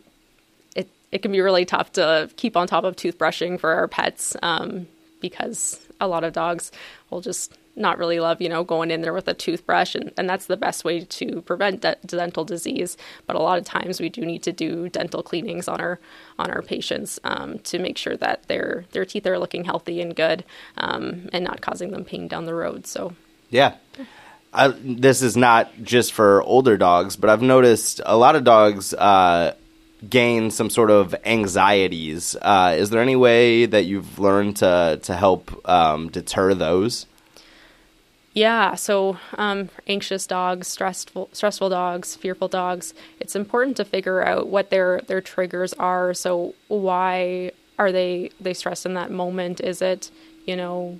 it 1.12 1.22
can 1.22 1.30
be 1.30 1.40
really 1.40 1.64
tough 1.64 1.92
to 1.92 2.30
keep 2.36 2.56
on 2.56 2.66
top 2.66 2.84
of 2.84 2.96
toothbrushing 2.96 3.60
for 3.60 3.72
our 3.72 3.86
pets 3.86 4.34
um, 4.42 4.88
because 5.20 5.78
a 6.00 6.08
lot 6.08 6.24
of 6.24 6.32
dogs 6.32 6.72
will 7.10 7.20
just 7.20 7.56
not 7.74 7.98
really 7.98 8.20
love, 8.20 8.42
you 8.42 8.48
know, 8.48 8.64
going 8.64 8.90
in 8.90 9.00
there 9.00 9.12
with 9.12 9.28
a 9.28 9.34
toothbrush, 9.34 9.94
and, 9.94 10.12
and 10.18 10.28
that's 10.28 10.46
the 10.46 10.56
best 10.56 10.84
way 10.84 11.00
to 11.00 11.40
prevent 11.42 11.80
de- 11.80 11.96
dental 12.06 12.44
disease. 12.44 12.96
But 13.26 13.36
a 13.36 13.38
lot 13.38 13.58
of 13.58 13.64
times 13.64 14.00
we 14.00 14.08
do 14.08 14.26
need 14.26 14.42
to 14.42 14.52
do 14.52 14.88
dental 14.88 15.22
cleanings 15.22 15.68
on 15.68 15.80
our 15.80 15.98
on 16.38 16.50
our 16.50 16.60
patients 16.62 17.18
um, 17.24 17.58
to 17.60 17.78
make 17.78 17.96
sure 17.96 18.16
that 18.18 18.46
their 18.48 18.84
their 18.92 19.04
teeth 19.04 19.26
are 19.26 19.38
looking 19.38 19.64
healthy 19.64 20.00
and 20.02 20.14
good, 20.14 20.44
um, 20.76 21.30
and 21.32 21.44
not 21.44 21.60
causing 21.60 21.92
them 21.92 22.04
pain 22.04 22.28
down 22.28 22.44
the 22.44 22.54
road. 22.54 22.86
So 22.86 23.14
yeah. 23.50 23.76
I, 24.54 24.68
this 24.68 25.22
is 25.22 25.34
not 25.34 25.72
just 25.82 26.12
for 26.12 26.42
older 26.42 26.76
dogs, 26.76 27.16
but 27.16 27.30
I've 27.30 27.40
noticed 27.40 28.02
a 28.04 28.18
lot 28.18 28.36
of 28.36 28.44
dogs 28.44 28.92
uh, 28.92 29.54
gain 30.08 30.50
some 30.50 30.70
sort 30.70 30.90
of 30.90 31.14
anxieties. 31.24 32.36
Uh, 32.42 32.74
is 32.76 32.90
there 32.90 33.00
any 33.00 33.16
way 33.16 33.66
that 33.66 33.84
you've 33.84 34.18
learned 34.18 34.56
to 34.56 34.98
to 35.02 35.14
help 35.14 35.68
um, 35.68 36.08
deter 36.08 36.54
those? 36.54 37.06
Yeah, 38.34 38.76
so 38.76 39.18
um, 39.36 39.68
anxious 39.86 40.26
dogs, 40.26 40.66
stressful, 40.66 41.28
stressful 41.32 41.68
dogs, 41.68 42.16
fearful 42.16 42.48
dogs. 42.48 42.94
It's 43.20 43.36
important 43.36 43.76
to 43.76 43.84
figure 43.84 44.24
out 44.24 44.48
what 44.48 44.70
their 44.70 45.02
their 45.06 45.20
triggers 45.20 45.74
are. 45.74 46.14
So 46.14 46.54
why 46.68 47.52
are 47.78 47.92
they 47.92 48.30
they 48.40 48.54
stressed 48.54 48.86
in 48.86 48.94
that 48.94 49.10
moment? 49.10 49.60
Is 49.60 49.82
it 49.82 50.10
you 50.46 50.56
know, 50.56 50.98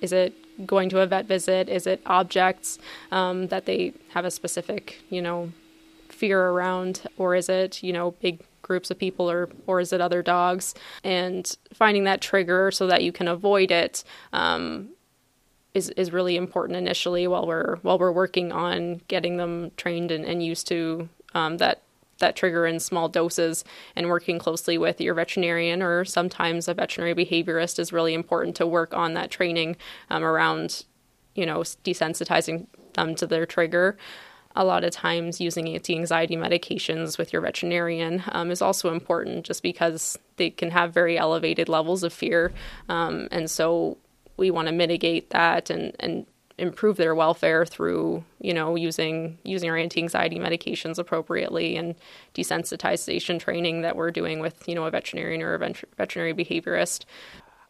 is 0.00 0.12
it 0.12 0.34
going 0.66 0.88
to 0.90 1.00
a 1.00 1.06
vet 1.06 1.26
visit? 1.26 1.68
Is 1.68 1.86
it 1.86 2.02
objects 2.06 2.78
um, 3.10 3.48
that 3.48 3.64
they 3.64 3.94
have 4.10 4.24
a 4.24 4.30
specific 4.30 5.00
you 5.08 5.22
know 5.22 5.52
fear 6.18 6.48
around, 6.48 7.02
or 7.16 7.34
is 7.34 7.48
it 7.48 7.82
you 7.82 7.92
know 7.92 8.12
big 8.12 8.42
groups 8.62 8.90
of 8.90 8.98
people 8.98 9.30
or 9.30 9.48
or 9.66 9.80
is 9.80 9.92
it 9.92 10.00
other 10.00 10.22
dogs? 10.22 10.74
And 11.04 11.50
finding 11.72 12.04
that 12.04 12.20
trigger 12.20 12.70
so 12.70 12.86
that 12.86 13.02
you 13.02 13.12
can 13.12 13.28
avoid 13.28 13.70
it 13.70 14.04
um, 14.32 14.90
is 15.74 15.90
is 15.90 16.12
really 16.12 16.36
important 16.36 16.76
initially 16.76 17.26
while 17.26 17.46
we're 17.46 17.76
while 17.82 17.98
we're 17.98 18.12
working 18.12 18.52
on 18.52 19.00
getting 19.08 19.36
them 19.36 19.70
trained 19.76 20.10
and, 20.10 20.24
and 20.24 20.42
used 20.42 20.66
to 20.68 21.08
um, 21.34 21.58
that 21.58 21.82
that 22.18 22.34
trigger 22.34 22.66
in 22.66 22.80
small 22.80 23.08
doses 23.08 23.64
and 23.94 24.08
working 24.08 24.38
closely 24.40 24.76
with 24.76 25.00
your 25.00 25.14
veterinarian 25.14 25.82
or 25.82 26.04
sometimes 26.04 26.66
a 26.66 26.74
veterinary 26.74 27.14
behaviorist 27.14 27.78
is 27.78 27.92
really 27.92 28.12
important 28.12 28.56
to 28.56 28.66
work 28.66 28.92
on 28.92 29.14
that 29.14 29.30
training 29.30 29.76
um, 30.10 30.24
around 30.24 30.84
you 31.34 31.46
know 31.46 31.60
desensitizing 31.60 32.66
them 32.94 33.14
to 33.14 33.26
their 33.26 33.46
trigger 33.46 33.96
a 34.58 34.64
lot 34.64 34.82
of 34.82 34.90
times 34.90 35.40
using 35.40 35.68
anti-anxiety 35.68 36.36
medications 36.36 37.16
with 37.16 37.32
your 37.32 37.40
veterinarian 37.40 38.24
um, 38.32 38.50
is 38.50 38.60
also 38.60 38.92
important 38.92 39.46
just 39.46 39.62
because 39.62 40.18
they 40.36 40.50
can 40.50 40.72
have 40.72 40.92
very 40.92 41.16
elevated 41.16 41.68
levels 41.68 42.02
of 42.02 42.12
fear. 42.12 42.52
Um, 42.88 43.28
and 43.30 43.48
so 43.48 43.96
we 44.36 44.50
want 44.50 44.66
to 44.66 44.72
mitigate 44.72 45.30
that 45.30 45.70
and, 45.70 45.94
and 46.00 46.26
improve 46.58 46.96
their 46.96 47.14
welfare 47.14 47.64
through 47.64 48.24
you 48.40 48.52
know 48.52 48.74
using 48.74 49.38
using 49.44 49.70
our 49.70 49.76
anti-anxiety 49.76 50.40
medications 50.40 50.98
appropriately 50.98 51.76
and 51.76 51.94
desensitization 52.34 53.38
training 53.38 53.82
that 53.82 53.94
we're 53.94 54.10
doing 54.10 54.40
with 54.40 54.66
you 54.66 54.74
know 54.74 54.84
a 54.84 54.90
veterinarian 54.90 55.40
or 55.40 55.54
a 55.54 55.58
vet- 55.58 55.84
veterinary 55.96 56.34
behaviorist 56.34 57.04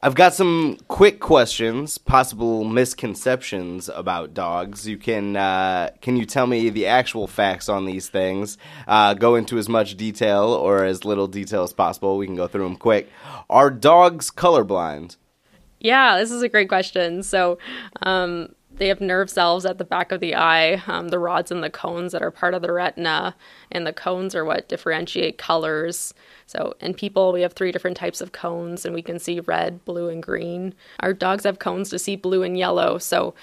I've 0.01 0.15
got 0.15 0.33
some 0.33 0.79
quick 0.87 1.19
questions, 1.19 1.99
possible 1.99 2.63
misconceptions 2.63 3.89
about 3.89 4.33
dogs. 4.33 4.87
You 4.87 4.97
can 4.97 5.35
uh, 5.35 5.91
can 6.01 6.17
you 6.17 6.25
tell 6.25 6.47
me 6.47 6.71
the 6.71 6.87
actual 6.87 7.27
facts 7.27 7.69
on 7.69 7.85
these 7.85 8.09
things? 8.09 8.59
Uh, 8.87 9.15
go 9.15 9.35
into 9.35 9.59
as 9.59 9.69
much 9.69 9.97
detail 9.97 10.45
or 10.45 10.85
as 10.85 11.05
little 11.05 11.27
detail 11.27 11.65
as 11.65 11.73
possible. 11.73 12.17
We 12.17 12.27
can 12.27 12.37
go 12.37 12.47
through 12.47 12.63
them 12.63 12.77
quick. 12.77 13.11
Are 13.51 13.73
dogs 13.73 14.31
colorblind? 14.31 15.17
Yeah, 15.81 16.19
this 16.19 16.31
is 16.31 16.43
a 16.43 16.49
great 16.49 16.69
question. 16.69 17.25
So, 17.25 17.59
um, 18.03 18.55
they 18.79 18.89
have 18.89 19.01
nerve 19.01 19.29
cells 19.29 19.67
at 19.67 19.79
the 19.79 19.85
back 19.85 20.13
of 20.13 20.21
the 20.21 20.35
eye, 20.35 20.83
um, 20.87 21.09
the 21.09 21.19
rods 21.19 21.51
and 21.51 21.63
the 21.63 21.71
cones 21.71 22.13
that 22.13 22.23
are 22.23 22.31
part 22.31 22.55
of 22.55 22.63
the 22.63 22.73
retina, 22.73 23.35
and 23.71 23.87
the 23.87 23.93
cones 23.93 24.35
are 24.35 24.45
what 24.45 24.69
differentiate 24.69 25.37
colors. 25.37 26.15
So, 26.47 26.75
in 26.81 26.95
people, 26.95 27.33
we 27.33 27.43
have 27.43 27.53
three 27.53 27.73
different 27.73 27.97
types 27.97 28.21
of 28.21 28.33
cones, 28.33 28.85
and 28.85 28.95
we 28.95 29.03
can 29.03 29.19
see 29.19 29.41
red, 29.41 29.85
blue, 29.85 30.09
and 30.09 30.23
green. 30.23 30.75
Our 31.01 31.13
dogs 31.13 31.45
have 31.45 31.59
cones 31.59 31.91
to 31.91 31.99
see 31.99 32.17
blue 32.17 32.43
and 32.43 32.57
yellow. 32.57 32.99
So, 32.99 33.35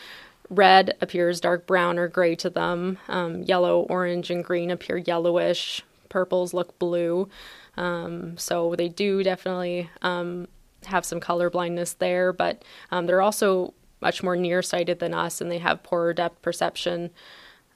red 0.50 0.96
appears 1.02 1.42
dark 1.42 1.68
brown 1.68 2.00
or 2.00 2.08
gray 2.08 2.36
to 2.36 2.50
them, 2.50 2.98
um, 3.08 3.44
yellow, 3.44 3.82
orange, 3.82 4.30
and 4.30 4.44
green 4.44 4.72
appear 4.72 4.98
yellowish, 4.98 5.84
purples 6.10 6.54
look 6.54 6.80
blue. 6.80 7.30
Um, 7.78 8.38
so, 8.38 8.76
they 8.76 8.88
do 8.88 9.22
definitely 9.22 9.90
um, 10.02 10.48
have 10.86 11.04
some 11.04 11.20
color 11.20 11.50
blindness 11.50 11.94
there, 11.94 12.32
but 12.32 12.64
um, 12.92 13.06
they're 13.06 13.22
also 13.22 13.74
much 14.06 14.22
more 14.22 14.36
nearsighted 14.36 15.00
than 15.00 15.16
us 15.16 15.42
and 15.42 15.52
they 15.52 15.58
have 15.58 15.82
poorer 15.82 16.14
depth 16.14 16.40
perception. 16.44 17.10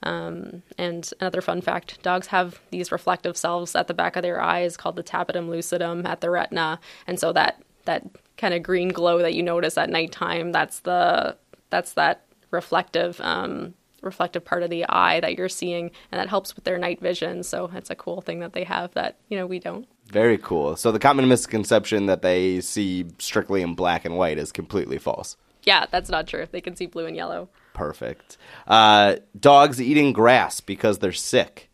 Um, 0.04 0.62
and 0.78 1.10
another 1.20 1.40
fun 1.40 1.60
fact 1.60 2.00
dogs 2.02 2.28
have 2.28 2.60
these 2.70 2.92
reflective 2.92 3.36
cells 3.36 3.74
at 3.74 3.88
the 3.88 3.94
back 3.94 4.14
of 4.14 4.22
their 4.22 4.40
eyes 4.40 4.76
called 4.76 4.94
the 4.94 5.02
tapetum 5.02 5.48
lucidum 5.48 6.06
at 6.06 6.20
the 6.20 6.30
retina. 6.30 6.78
And 7.08 7.18
so 7.18 7.32
that, 7.32 7.60
that 7.86 8.06
kind 8.36 8.54
of 8.54 8.62
green 8.62 8.90
glow 8.90 9.18
that 9.18 9.34
you 9.34 9.42
notice 9.42 9.76
at 9.76 9.90
nighttime, 9.90 10.52
that's 10.52 10.80
the 10.80 11.36
that's 11.70 11.94
that 11.94 12.24
reflective 12.52 13.20
um, 13.20 13.74
reflective 14.02 14.44
part 14.44 14.62
of 14.62 14.70
the 14.70 14.86
eye 14.88 15.18
that 15.18 15.36
you're 15.36 15.48
seeing, 15.48 15.90
and 16.12 16.20
that 16.20 16.28
helps 16.28 16.54
with 16.54 16.64
their 16.64 16.78
night 16.78 17.00
vision. 17.00 17.42
So 17.42 17.70
it's 17.74 17.90
a 17.90 17.96
cool 17.96 18.20
thing 18.20 18.38
that 18.38 18.52
they 18.52 18.64
have 18.64 18.92
that 18.94 19.16
you 19.28 19.36
know 19.36 19.46
we 19.46 19.58
don't. 19.58 19.88
Very 20.06 20.38
cool. 20.38 20.76
So 20.76 20.92
the 20.92 20.98
common 20.98 21.28
misconception 21.28 22.06
that 22.06 22.22
they 22.22 22.60
see 22.60 23.06
strictly 23.18 23.62
in 23.62 23.74
black 23.74 24.04
and 24.04 24.16
white 24.16 24.38
is 24.38 24.52
completely 24.52 24.98
false. 24.98 25.36
Yeah, 25.64 25.86
that's 25.90 26.10
not 26.10 26.26
true. 26.26 26.46
They 26.50 26.60
can 26.60 26.76
see 26.76 26.86
blue 26.86 27.06
and 27.06 27.16
yellow. 27.16 27.48
Perfect. 27.74 28.36
Uh, 28.66 29.16
dogs 29.38 29.80
eating 29.80 30.12
grass 30.12 30.60
because 30.60 30.98
they're 30.98 31.12
sick. 31.12 31.70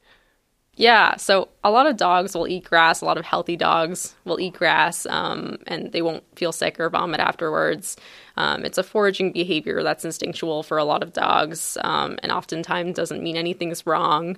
Yeah, 0.78 1.16
so 1.16 1.48
a 1.64 1.70
lot 1.70 1.86
of 1.86 1.96
dogs 1.96 2.34
will 2.34 2.46
eat 2.46 2.64
grass. 2.64 3.00
A 3.00 3.06
lot 3.06 3.16
of 3.16 3.24
healthy 3.24 3.56
dogs 3.56 4.14
will 4.26 4.38
eat 4.38 4.52
grass, 4.52 5.06
um, 5.06 5.56
and 5.66 5.90
they 5.92 6.02
won't 6.02 6.22
feel 6.36 6.52
sick 6.52 6.78
or 6.78 6.90
vomit 6.90 7.18
afterwards. 7.18 7.96
Um, 8.36 8.62
it's 8.62 8.76
a 8.76 8.82
foraging 8.82 9.32
behavior 9.32 9.82
that's 9.82 10.04
instinctual 10.04 10.62
for 10.62 10.76
a 10.76 10.84
lot 10.84 11.02
of 11.02 11.14
dogs, 11.14 11.78
um, 11.80 12.18
and 12.22 12.30
oftentimes 12.30 12.94
doesn't 12.94 13.22
mean 13.22 13.38
anything's 13.38 13.86
wrong. 13.86 14.36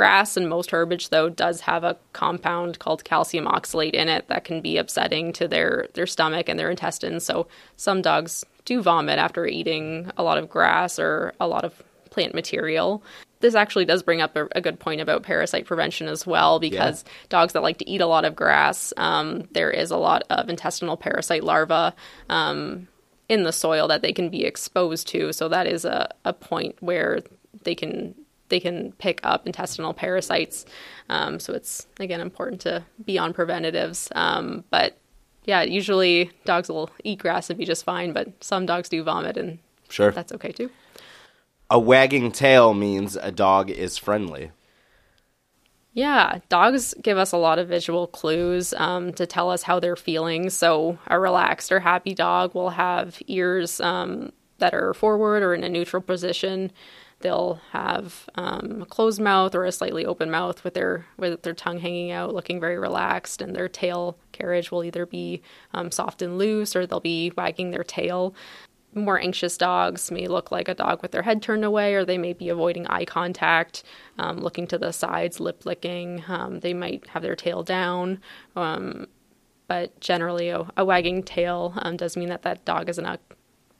Grass 0.00 0.34
and 0.34 0.48
most 0.48 0.70
herbage, 0.70 1.10
though, 1.10 1.28
does 1.28 1.60
have 1.60 1.84
a 1.84 1.94
compound 2.14 2.78
called 2.78 3.04
calcium 3.04 3.44
oxalate 3.44 3.92
in 3.92 4.08
it 4.08 4.28
that 4.28 4.44
can 4.44 4.62
be 4.62 4.78
upsetting 4.78 5.30
to 5.34 5.46
their 5.46 5.88
their 5.92 6.06
stomach 6.06 6.48
and 6.48 6.58
their 6.58 6.70
intestines. 6.70 7.22
So 7.22 7.48
some 7.76 8.00
dogs 8.00 8.42
do 8.64 8.80
vomit 8.80 9.18
after 9.18 9.46
eating 9.46 10.10
a 10.16 10.22
lot 10.22 10.38
of 10.38 10.48
grass 10.48 10.98
or 10.98 11.34
a 11.38 11.46
lot 11.46 11.66
of 11.66 11.82
plant 12.08 12.34
material 12.34 13.02
this 13.40 13.54
actually 13.54 13.84
does 13.84 14.02
bring 14.02 14.22
up 14.22 14.34
a, 14.36 14.48
a, 14.52 14.60
good 14.62 14.80
point 14.80 15.02
about 15.02 15.22
parasite 15.22 15.66
prevention 15.66 16.08
as 16.08 16.26
well, 16.26 16.58
because 16.58 17.04
yeah. 17.04 17.12
dogs 17.28 17.52
that 17.52 17.62
like 17.62 17.76
to 17.78 17.88
eat 17.88 18.00
a 18.00 18.06
lot 18.06 18.24
of 18.24 18.36
grass, 18.36 18.92
um, 18.96 19.48
there 19.52 19.70
is 19.70 19.90
a 19.90 19.96
lot 19.96 20.22
of 20.30 20.48
intestinal 20.48 20.96
parasite 20.96 21.44
larvae 21.44 21.94
um, 22.30 22.86
in 23.28 23.44
the 23.44 23.52
soil 23.52 23.88
that 23.88 24.02
they 24.02 24.12
can 24.12 24.28
be 24.28 24.44
exposed 24.44 25.08
to. 25.08 25.32
So 25.32 25.48
that 25.48 25.66
is 25.66 25.86
a, 25.86 26.10
a 26.26 26.34
point 26.34 26.76
where 26.80 27.20
they 27.64 27.74
can 27.74 28.14
they 28.50 28.60
can 28.60 28.92
pick 28.98 29.20
up 29.24 29.46
intestinal 29.46 29.94
parasites. 29.94 30.66
Um, 31.08 31.40
so 31.40 31.54
it's 31.54 31.86
again 31.98 32.20
important 32.20 32.60
to 32.62 32.84
be 33.04 33.18
on 33.18 33.32
preventatives. 33.32 34.08
Um, 34.14 34.64
but 34.70 34.98
yeah, 35.44 35.62
usually 35.62 36.30
dogs 36.44 36.68
will 36.68 36.90
eat 37.02 37.20
grass 37.20 37.48
and 37.48 37.58
be 37.58 37.64
just 37.64 37.84
fine, 37.84 38.12
but 38.12 38.44
some 38.44 38.66
dogs 38.66 38.88
do 38.88 39.02
vomit, 39.02 39.36
and 39.36 39.58
sure, 39.88 40.10
that's 40.10 40.32
okay 40.32 40.52
too. 40.52 40.70
A 41.70 41.78
wagging 41.78 42.30
tail 42.32 42.74
means 42.74 43.16
a 43.16 43.32
dog 43.32 43.70
is 43.70 43.96
friendly. 43.96 44.50
Yeah, 45.92 46.38
dogs 46.48 46.94
give 47.02 47.18
us 47.18 47.32
a 47.32 47.36
lot 47.36 47.58
of 47.58 47.68
visual 47.68 48.06
clues 48.06 48.72
um, 48.74 49.12
to 49.14 49.26
tell 49.26 49.50
us 49.50 49.62
how 49.62 49.80
they're 49.80 49.96
feeling. 49.96 50.50
So, 50.50 50.98
a 51.08 51.18
relaxed 51.18 51.72
or 51.72 51.80
happy 51.80 52.14
dog 52.14 52.54
will 52.54 52.70
have 52.70 53.20
ears 53.26 53.80
um, 53.80 54.32
that 54.58 54.72
are 54.72 54.94
forward 54.94 55.42
or 55.42 55.52
in 55.52 55.64
a 55.64 55.68
neutral 55.68 56.02
position. 56.02 56.70
They'll 57.20 57.60
have 57.72 58.28
um, 58.34 58.82
a 58.82 58.86
closed 58.86 59.20
mouth 59.20 59.54
or 59.54 59.64
a 59.64 59.72
slightly 59.72 60.04
open 60.04 60.30
mouth 60.30 60.64
with 60.64 60.74
their 60.74 61.06
with 61.16 61.42
their 61.42 61.54
tongue 61.54 61.78
hanging 61.78 62.10
out, 62.10 62.34
looking 62.34 62.60
very 62.60 62.78
relaxed, 62.78 63.40
and 63.40 63.54
their 63.54 63.68
tail 63.68 64.18
carriage 64.32 64.70
will 64.70 64.84
either 64.84 65.06
be 65.06 65.42
um, 65.72 65.90
soft 65.90 66.22
and 66.22 66.38
loose 66.38 66.74
or 66.74 66.86
they'll 66.86 67.00
be 67.00 67.32
wagging 67.36 67.70
their 67.70 67.84
tail. 67.84 68.34
More 68.92 69.20
anxious 69.20 69.56
dogs 69.56 70.10
may 70.10 70.26
look 70.26 70.50
like 70.50 70.68
a 70.68 70.74
dog 70.74 71.00
with 71.00 71.12
their 71.12 71.22
head 71.22 71.42
turned 71.42 71.64
away, 71.64 71.94
or 71.94 72.04
they 72.04 72.18
may 72.18 72.32
be 72.32 72.48
avoiding 72.48 72.88
eye 72.88 73.04
contact, 73.04 73.84
um, 74.18 74.38
looking 74.38 74.66
to 74.66 74.78
the 74.78 74.92
sides, 74.92 75.38
lip 75.38 75.64
licking. 75.64 76.24
Um, 76.26 76.58
they 76.58 76.74
might 76.74 77.06
have 77.08 77.22
their 77.22 77.36
tail 77.36 77.62
down 77.62 78.20
um, 78.56 79.06
but 79.70 80.00
generally 80.00 80.48
a, 80.48 80.66
a 80.76 80.84
wagging 80.84 81.22
tail 81.22 81.72
um, 81.76 81.96
does 81.96 82.16
mean 82.16 82.28
that 82.28 82.42
that 82.42 82.64
dog 82.64 82.88
is 82.88 82.98
in 82.98 83.04
a 83.04 83.20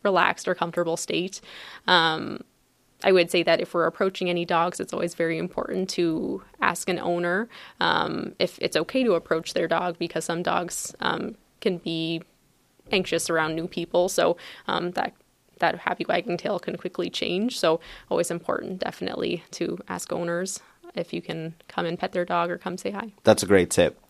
relaxed 0.04 0.46
or 0.46 0.54
comfortable 0.54 0.96
state. 0.96 1.40
Um, 1.88 2.44
I 3.02 3.12
would 3.12 3.30
say 3.30 3.42
that 3.42 3.60
if 3.60 3.74
we're 3.74 3.86
approaching 3.86 4.28
any 4.28 4.44
dogs, 4.44 4.80
it's 4.80 4.92
always 4.92 5.14
very 5.14 5.38
important 5.38 5.88
to 5.90 6.42
ask 6.60 6.88
an 6.88 6.98
owner 6.98 7.48
um, 7.80 8.34
if 8.38 8.58
it's 8.60 8.76
okay 8.76 9.02
to 9.04 9.14
approach 9.14 9.54
their 9.54 9.68
dog 9.68 9.98
because 9.98 10.24
some 10.24 10.42
dogs 10.42 10.94
um, 11.00 11.36
can 11.60 11.78
be 11.78 12.22
anxious 12.92 13.30
around 13.30 13.54
new 13.54 13.68
people. 13.68 14.08
So 14.08 14.36
um, 14.66 14.92
that 14.92 15.14
that 15.58 15.78
happy 15.80 16.04
wagging 16.08 16.38
tail 16.38 16.58
can 16.58 16.76
quickly 16.76 17.10
change. 17.10 17.58
So 17.58 17.80
always 18.10 18.30
important, 18.30 18.80
definitely, 18.80 19.44
to 19.52 19.78
ask 19.88 20.12
owners 20.12 20.60
if 20.94 21.12
you 21.12 21.22
can 21.22 21.54
come 21.68 21.86
and 21.86 21.98
pet 21.98 22.12
their 22.12 22.24
dog 22.24 22.50
or 22.50 22.58
come 22.58 22.76
say 22.76 22.90
hi. 22.90 23.12
That's 23.24 23.42
a 23.42 23.46
great 23.46 23.70
tip. 23.70 24.00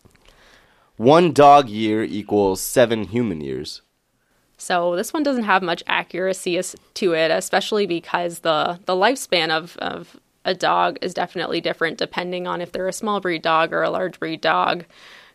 One 0.97 1.33
dog 1.33 1.69
year 1.69 2.03
equals 2.03 2.61
seven 2.61 3.05
human 3.05 3.41
years. 3.41 3.81
So 4.61 4.95
this 4.95 5.11
one 5.11 5.23
doesn't 5.23 5.45
have 5.45 5.63
much 5.63 5.81
accuracy 5.87 6.61
to 6.93 7.13
it, 7.13 7.31
especially 7.31 7.87
because 7.87 8.39
the 8.39 8.79
the 8.85 8.93
lifespan 8.93 9.49
of, 9.49 9.75
of 9.77 10.19
a 10.45 10.53
dog 10.53 10.99
is 11.01 11.15
definitely 11.15 11.61
different 11.61 11.97
depending 11.97 12.45
on 12.45 12.61
if 12.61 12.71
they're 12.71 12.87
a 12.87 12.93
small 12.93 13.19
breed 13.19 13.41
dog 13.41 13.73
or 13.73 13.81
a 13.81 13.89
large 13.89 14.19
breed 14.19 14.39
dog. 14.39 14.85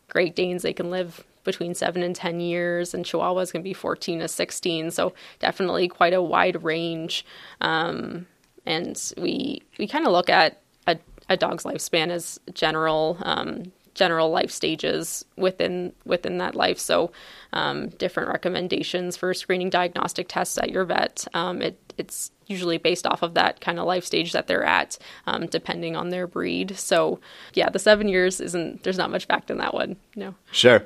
Great 0.08 0.36
Danes 0.36 0.62
they 0.62 0.72
can 0.72 0.90
live 0.90 1.24
between 1.42 1.74
seven 1.74 2.04
and 2.04 2.14
ten 2.14 2.38
years, 2.38 2.94
and 2.94 3.04
Chihuahuas 3.04 3.50
can 3.50 3.62
be 3.62 3.74
fourteen 3.74 4.20
to 4.20 4.28
sixteen. 4.28 4.92
So 4.92 5.12
definitely 5.40 5.88
quite 5.88 6.14
a 6.14 6.22
wide 6.22 6.62
range. 6.62 7.26
Um, 7.60 8.26
and 8.64 8.96
we 9.18 9.60
we 9.76 9.88
kind 9.88 10.06
of 10.06 10.12
look 10.12 10.30
at 10.30 10.60
a, 10.86 10.98
a 11.28 11.36
dog's 11.36 11.64
lifespan 11.64 12.10
as 12.10 12.38
general 12.54 13.18
um, 13.22 13.72
general 13.96 14.30
life 14.30 14.50
stages 14.50 15.24
within 15.36 15.92
within 16.04 16.38
that 16.38 16.54
life. 16.54 16.78
So, 16.78 17.10
um, 17.52 17.88
different 17.88 18.28
recommendations 18.28 19.16
for 19.16 19.34
screening 19.34 19.70
diagnostic 19.70 20.28
tests 20.28 20.58
at 20.58 20.70
your 20.70 20.84
vet. 20.84 21.26
Um, 21.34 21.62
it, 21.62 21.78
it's 21.98 22.30
usually 22.46 22.78
based 22.78 23.06
off 23.06 23.22
of 23.22 23.34
that 23.34 23.60
kind 23.60 23.80
of 23.80 23.86
life 23.86 24.04
stage 24.04 24.32
that 24.32 24.46
they're 24.46 24.62
at, 24.62 24.98
um, 25.26 25.46
depending 25.46 25.96
on 25.96 26.10
their 26.10 26.26
breed. 26.26 26.76
So, 26.78 27.18
yeah, 27.54 27.70
the 27.70 27.78
seven 27.78 28.06
years 28.06 28.40
isn't. 28.40 28.84
There's 28.84 28.98
not 28.98 29.10
much 29.10 29.26
fact 29.26 29.50
in 29.50 29.58
that 29.58 29.74
one. 29.74 29.96
No. 30.14 30.34
Sure. 30.52 30.84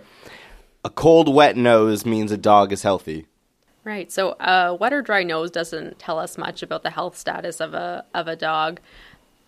A 0.85 0.89
cold, 0.89 1.35
wet 1.35 1.57
nose 1.57 2.07
means 2.07 2.33
a 2.33 2.39
dog 2.39 2.73
is 2.73 2.85
healthy. 2.85 3.27
Right. 3.83 4.13
So, 4.13 4.37
a 4.41 4.75
wet 4.75 4.93
or 4.93 5.03
dry 5.03 5.25
nose 5.25 5.51
doesn't 5.51 5.99
tell 5.99 6.19
us 6.19 6.39
much 6.39 6.63
about 6.63 6.85
the 6.85 6.91
health 6.91 7.19
status 7.19 7.61
of 7.61 7.75
a 7.75 8.05
of 8.15 8.29
a 8.29 8.37
dog. 8.37 8.81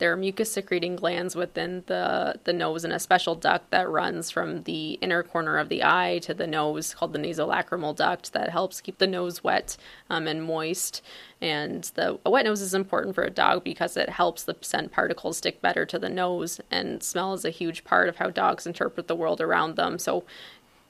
There 0.02 0.12
are 0.12 0.16
mucus 0.16 0.50
secreting 0.50 0.96
glands 0.96 1.36
within 1.36 1.84
the, 1.86 2.34
the 2.42 2.52
nose 2.52 2.82
and 2.82 2.92
a 2.92 2.98
special 2.98 3.36
duct 3.36 3.70
that 3.70 3.88
runs 3.88 4.32
from 4.32 4.64
the 4.64 4.94
inner 4.94 5.22
corner 5.22 5.58
of 5.58 5.68
the 5.68 5.84
eye 5.84 6.18
to 6.22 6.34
the 6.34 6.48
nose 6.48 6.92
called 6.92 7.12
the 7.12 7.20
nasolacrimal 7.20 7.94
duct 7.94 8.32
that 8.32 8.50
helps 8.50 8.80
keep 8.80 8.98
the 8.98 9.06
nose 9.06 9.44
wet 9.44 9.76
um, 10.10 10.26
and 10.26 10.42
moist. 10.42 11.02
And 11.40 11.84
the 11.94 12.18
a 12.26 12.32
wet 12.32 12.46
nose 12.46 12.60
is 12.60 12.74
important 12.74 13.14
for 13.14 13.22
a 13.22 13.30
dog 13.30 13.62
because 13.62 13.96
it 13.96 14.08
helps 14.08 14.42
the 14.42 14.56
scent 14.60 14.90
particles 14.90 15.36
stick 15.36 15.62
better 15.62 15.86
to 15.86 16.00
the 16.00 16.08
nose, 16.08 16.60
and 16.68 17.00
smell 17.00 17.32
is 17.34 17.44
a 17.44 17.50
huge 17.50 17.84
part 17.84 18.08
of 18.08 18.16
how 18.16 18.28
dogs 18.28 18.66
interpret 18.66 19.06
the 19.06 19.14
world 19.14 19.40
around 19.40 19.76
them. 19.76 20.00
So 20.00 20.24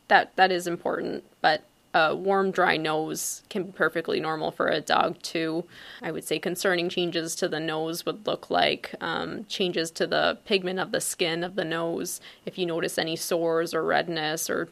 that 0.08 0.34
that 0.36 0.50
is 0.50 0.66
important, 0.66 1.24
but 1.42 1.64
a 1.94 2.14
warm, 2.16 2.50
dry 2.50 2.76
nose 2.76 3.42
can 3.50 3.64
be 3.64 3.72
perfectly 3.72 4.18
normal 4.18 4.50
for 4.50 4.68
a 4.68 4.80
dog, 4.80 5.20
too. 5.22 5.64
I 6.00 6.10
would 6.10 6.24
say 6.24 6.38
concerning 6.38 6.88
changes 6.88 7.34
to 7.36 7.48
the 7.48 7.60
nose 7.60 8.06
would 8.06 8.26
look 8.26 8.50
like 8.50 8.94
um, 9.00 9.44
changes 9.46 9.90
to 9.92 10.06
the 10.06 10.38
pigment 10.44 10.78
of 10.78 10.92
the 10.92 11.00
skin 11.00 11.44
of 11.44 11.54
the 11.54 11.64
nose. 11.64 12.20
If 12.46 12.56
you 12.56 12.66
notice 12.66 12.96
any 12.96 13.16
sores 13.16 13.74
or 13.74 13.82
redness 13.84 14.48
or 14.48 14.68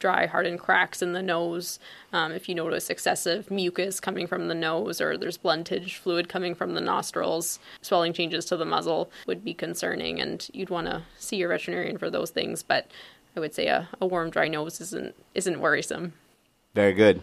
dry, 0.00 0.26
hardened 0.26 0.58
cracks 0.58 1.00
in 1.00 1.12
the 1.12 1.22
nose, 1.22 1.78
um, 2.12 2.32
if 2.32 2.48
you 2.48 2.54
notice 2.54 2.90
excessive 2.90 3.50
mucus 3.50 4.00
coming 4.00 4.26
from 4.26 4.48
the 4.48 4.54
nose 4.54 5.00
or 5.00 5.16
there's 5.16 5.38
bluntage 5.38 5.94
fluid 5.94 6.28
coming 6.28 6.54
from 6.54 6.74
the 6.74 6.80
nostrils, 6.80 7.58
swelling 7.82 8.12
changes 8.12 8.44
to 8.46 8.56
the 8.56 8.64
muzzle 8.64 9.10
would 9.26 9.44
be 9.44 9.54
concerning, 9.54 10.20
and 10.20 10.50
you'd 10.52 10.70
want 10.70 10.88
to 10.88 11.02
see 11.18 11.36
your 11.36 11.48
veterinarian 11.48 11.96
for 11.98 12.10
those 12.10 12.30
things. 12.30 12.62
But 12.62 12.88
I 13.36 13.40
would 13.40 13.54
say 13.54 13.68
a, 13.68 13.88
a 14.00 14.06
warm, 14.06 14.30
dry 14.30 14.48
nose 14.48 14.80
isn't 14.80 15.14
isn't 15.34 15.60
worrisome. 15.60 16.12
Very 16.74 16.92
good. 16.92 17.22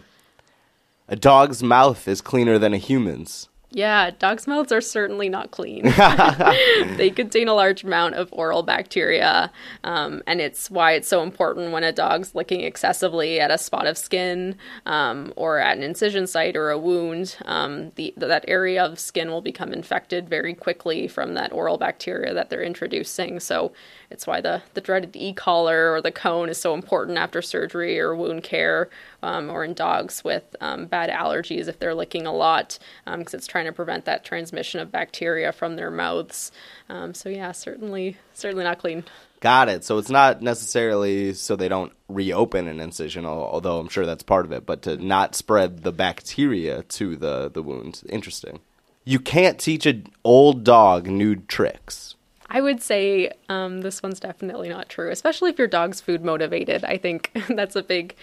A 1.08 1.16
dog's 1.16 1.62
mouth 1.62 2.08
is 2.08 2.20
cleaner 2.20 2.58
than 2.58 2.72
a 2.72 2.78
human's. 2.78 3.48
Yeah, 3.74 4.10
dogs' 4.10 4.46
mouths 4.46 4.70
are 4.70 4.82
certainly 4.82 5.30
not 5.30 5.50
clean. 5.50 5.84
they 6.96 7.10
contain 7.14 7.48
a 7.48 7.54
large 7.54 7.84
amount 7.84 8.16
of 8.16 8.28
oral 8.32 8.62
bacteria, 8.62 9.50
um, 9.82 10.22
and 10.26 10.42
it's 10.42 10.70
why 10.70 10.92
it's 10.92 11.08
so 11.08 11.22
important 11.22 11.72
when 11.72 11.82
a 11.82 11.90
dog's 11.90 12.34
licking 12.34 12.60
excessively 12.60 13.40
at 13.40 13.50
a 13.50 13.56
spot 13.56 13.86
of 13.86 13.96
skin 13.96 14.56
um, 14.84 15.32
or 15.36 15.58
at 15.58 15.78
an 15.78 15.82
incision 15.82 16.26
site 16.26 16.54
or 16.54 16.70
a 16.70 16.78
wound. 16.78 17.36
Um, 17.46 17.92
the, 17.94 18.12
that 18.18 18.44
area 18.46 18.84
of 18.84 18.98
skin 18.98 19.30
will 19.30 19.40
become 19.40 19.72
infected 19.72 20.28
very 20.28 20.52
quickly 20.52 21.08
from 21.08 21.32
that 21.34 21.52
oral 21.52 21.78
bacteria 21.78 22.34
that 22.34 22.50
they're 22.50 22.62
introducing. 22.62 23.40
So 23.40 23.72
it's 24.12 24.26
why 24.26 24.40
the, 24.40 24.62
the 24.74 24.80
dreaded 24.80 25.16
e 25.16 25.32
collar 25.32 25.92
or 25.92 26.00
the 26.00 26.12
cone 26.12 26.48
is 26.48 26.58
so 26.58 26.74
important 26.74 27.18
after 27.18 27.40
surgery 27.42 27.98
or 27.98 28.14
wound 28.14 28.42
care 28.42 28.88
um, 29.22 29.50
or 29.50 29.64
in 29.64 29.74
dogs 29.74 30.22
with 30.22 30.44
um, 30.60 30.86
bad 30.86 31.10
allergies 31.10 31.66
if 31.66 31.78
they're 31.78 31.94
licking 31.94 32.26
a 32.26 32.32
lot 32.32 32.78
because 33.04 33.34
um, 33.34 33.38
it's 33.38 33.46
trying 33.46 33.64
to 33.64 33.72
prevent 33.72 34.04
that 34.04 34.24
transmission 34.24 34.80
of 34.80 34.92
bacteria 34.92 35.50
from 35.50 35.76
their 35.76 35.90
mouths. 35.90 36.52
Um, 36.88 37.14
so 37.14 37.28
yeah, 37.28 37.52
certainly 37.52 38.16
certainly 38.34 38.64
not 38.64 38.78
clean. 38.78 39.04
Got 39.40 39.68
it. 39.68 39.82
So 39.82 39.98
it's 39.98 40.10
not 40.10 40.40
necessarily 40.40 41.34
so 41.34 41.56
they 41.56 41.68
don't 41.68 41.92
reopen 42.08 42.68
an 42.68 42.78
incision, 42.78 43.26
although 43.26 43.80
I'm 43.80 43.88
sure 43.88 44.06
that's 44.06 44.22
part 44.22 44.44
of 44.44 44.52
it, 44.52 44.66
but 44.66 44.82
to 44.82 44.96
not 44.98 45.34
spread 45.34 45.82
the 45.82 45.90
bacteria 45.90 46.84
to 46.84 47.16
the, 47.16 47.50
the 47.50 47.62
wound. 47.62 48.02
Interesting. 48.08 48.60
You 49.04 49.18
can't 49.18 49.58
teach 49.58 49.84
an 49.84 50.06
old 50.22 50.62
dog 50.62 51.08
new 51.08 51.34
tricks. 51.34 52.14
I 52.54 52.60
would 52.60 52.82
say 52.82 53.32
um, 53.48 53.80
this 53.80 54.02
one's 54.02 54.20
definitely 54.20 54.68
not 54.68 54.90
true, 54.90 55.10
especially 55.10 55.48
if 55.50 55.58
your 55.58 55.66
dog's 55.66 56.02
food 56.02 56.22
motivated. 56.22 56.84
I 56.84 56.98
think 56.98 57.32
that's 57.48 57.74
a 57.76 57.82
big 57.82 58.14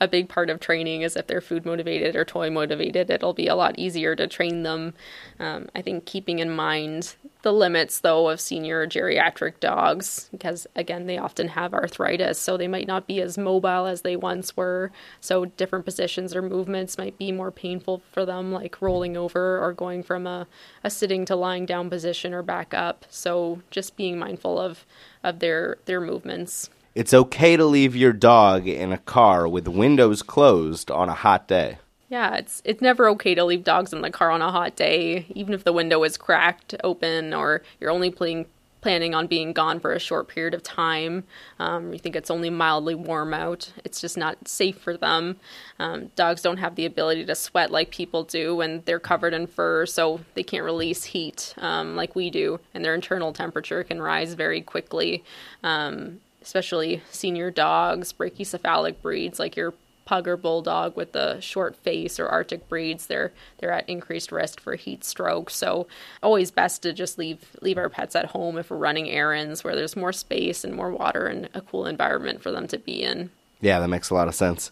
a 0.00 0.08
big 0.08 0.28
part 0.28 0.50
of 0.50 0.60
training 0.60 1.02
is 1.02 1.16
if 1.16 1.26
they're 1.26 1.40
food 1.40 1.66
motivated 1.66 2.14
or 2.14 2.24
toy 2.24 2.50
motivated, 2.50 3.10
it'll 3.10 3.34
be 3.34 3.48
a 3.48 3.56
lot 3.56 3.78
easier 3.78 4.14
to 4.14 4.26
train 4.26 4.62
them. 4.62 4.94
Um, 5.40 5.68
I 5.74 5.82
think 5.82 6.06
keeping 6.06 6.38
in 6.38 6.54
mind 6.54 7.16
the 7.42 7.52
limits, 7.52 8.00
though, 8.00 8.28
of 8.28 8.40
senior 8.40 8.86
geriatric 8.86 9.60
dogs, 9.60 10.28
because 10.32 10.66
again, 10.76 11.06
they 11.06 11.18
often 11.18 11.48
have 11.48 11.74
arthritis, 11.74 12.38
so 12.38 12.56
they 12.56 12.68
might 12.68 12.86
not 12.86 13.06
be 13.06 13.20
as 13.20 13.38
mobile 13.38 13.86
as 13.86 14.02
they 14.02 14.16
once 14.16 14.56
were. 14.56 14.90
So, 15.20 15.46
different 15.46 15.84
positions 15.84 16.34
or 16.34 16.42
movements 16.42 16.98
might 16.98 17.18
be 17.18 17.32
more 17.32 17.50
painful 17.50 18.02
for 18.12 18.24
them, 18.24 18.52
like 18.52 18.82
rolling 18.82 19.16
over 19.16 19.62
or 19.62 19.72
going 19.72 20.02
from 20.02 20.26
a, 20.26 20.46
a 20.84 20.90
sitting 20.90 21.24
to 21.26 21.36
lying 21.36 21.66
down 21.66 21.90
position 21.90 22.34
or 22.34 22.42
back 22.42 22.74
up. 22.74 23.04
So, 23.08 23.62
just 23.70 23.96
being 23.96 24.18
mindful 24.18 24.60
of, 24.60 24.84
of 25.22 25.38
their, 25.38 25.78
their 25.86 26.00
movements. 26.00 26.70
It's 26.94 27.14
okay 27.14 27.56
to 27.56 27.64
leave 27.64 27.94
your 27.94 28.12
dog 28.12 28.66
in 28.66 28.92
a 28.92 28.98
car 28.98 29.46
with 29.46 29.68
windows 29.68 30.22
closed 30.22 30.90
on 30.90 31.08
a 31.08 31.14
hot 31.14 31.46
day. 31.46 31.78
Yeah, 32.08 32.36
it's 32.36 32.62
it's 32.64 32.80
never 32.80 33.08
okay 33.10 33.34
to 33.34 33.44
leave 33.44 33.64
dogs 33.64 33.92
in 33.92 34.00
the 34.00 34.10
car 34.10 34.30
on 34.30 34.40
a 34.40 34.50
hot 34.50 34.76
day, 34.76 35.26
even 35.34 35.52
if 35.52 35.64
the 35.64 35.72
window 35.72 36.02
is 36.04 36.16
cracked 36.16 36.74
open 36.82 37.34
or 37.34 37.62
you're 37.78 37.90
only 37.90 38.10
playing, 38.10 38.46
planning 38.80 39.14
on 39.14 39.26
being 39.26 39.52
gone 39.52 39.78
for 39.78 39.92
a 39.92 39.98
short 39.98 40.26
period 40.26 40.54
of 40.54 40.62
time. 40.62 41.24
Um, 41.58 41.92
you 41.92 41.98
think 41.98 42.16
it's 42.16 42.30
only 42.30 42.48
mildly 42.48 42.94
warm 42.94 43.34
out. 43.34 43.70
It's 43.84 44.00
just 44.00 44.16
not 44.16 44.48
safe 44.48 44.78
for 44.78 44.96
them. 44.96 45.36
Um, 45.78 46.10
dogs 46.16 46.40
don't 46.40 46.56
have 46.56 46.76
the 46.76 46.86
ability 46.86 47.26
to 47.26 47.34
sweat 47.34 47.70
like 47.70 47.90
people 47.90 48.24
do 48.24 48.56
when 48.56 48.82
they're 48.86 48.98
covered 48.98 49.34
in 49.34 49.46
fur, 49.46 49.84
so 49.84 50.20
they 50.32 50.42
can't 50.42 50.64
release 50.64 51.04
heat 51.04 51.54
um, 51.58 51.94
like 51.94 52.16
we 52.16 52.30
do, 52.30 52.58
and 52.72 52.82
their 52.82 52.94
internal 52.94 53.34
temperature 53.34 53.84
can 53.84 54.00
rise 54.00 54.32
very 54.32 54.62
quickly. 54.62 55.22
Um, 55.62 56.20
especially 56.48 57.02
senior 57.10 57.50
dogs, 57.50 58.14
brachycephalic 58.14 59.02
breeds 59.02 59.38
like 59.38 59.54
your 59.54 59.74
pug 60.06 60.26
or 60.26 60.34
bulldog 60.34 60.96
with 60.96 61.12
the 61.12 61.38
short 61.40 61.76
face 61.76 62.18
or 62.18 62.26
arctic 62.26 62.66
breeds 62.70 63.08
they're 63.08 63.30
they're 63.58 63.70
at 63.70 63.86
increased 63.86 64.32
risk 64.32 64.58
for 64.58 64.74
heat 64.74 65.04
stroke. 65.04 65.50
So 65.50 65.86
always 66.22 66.50
best 66.50 66.80
to 66.84 66.94
just 66.94 67.18
leave 67.18 67.54
leave 67.60 67.76
our 67.76 67.90
pets 67.90 68.16
at 68.16 68.30
home 68.30 68.56
if 68.56 68.70
we're 68.70 68.78
running 68.78 69.10
errands 69.10 69.62
where 69.62 69.76
there's 69.76 69.94
more 69.94 70.14
space 70.14 70.64
and 70.64 70.74
more 70.74 70.90
water 70.90 71.26
and 71.26 71.50
a 71.52 71.60
cool 71.60 71.84
environment 71.84 72.42
for 72.42 72.50
them 72.50 72.66
to 72.68 72.78
be 72.78 73.02
in. 73.02 73.28
Yeah 73.60 73.78
that 73.80 73.88
makes 73.88 74.08
a 74.08 74.14
lot 74.14 74.26
of 74.26 74.34
sense. 74.34 74.70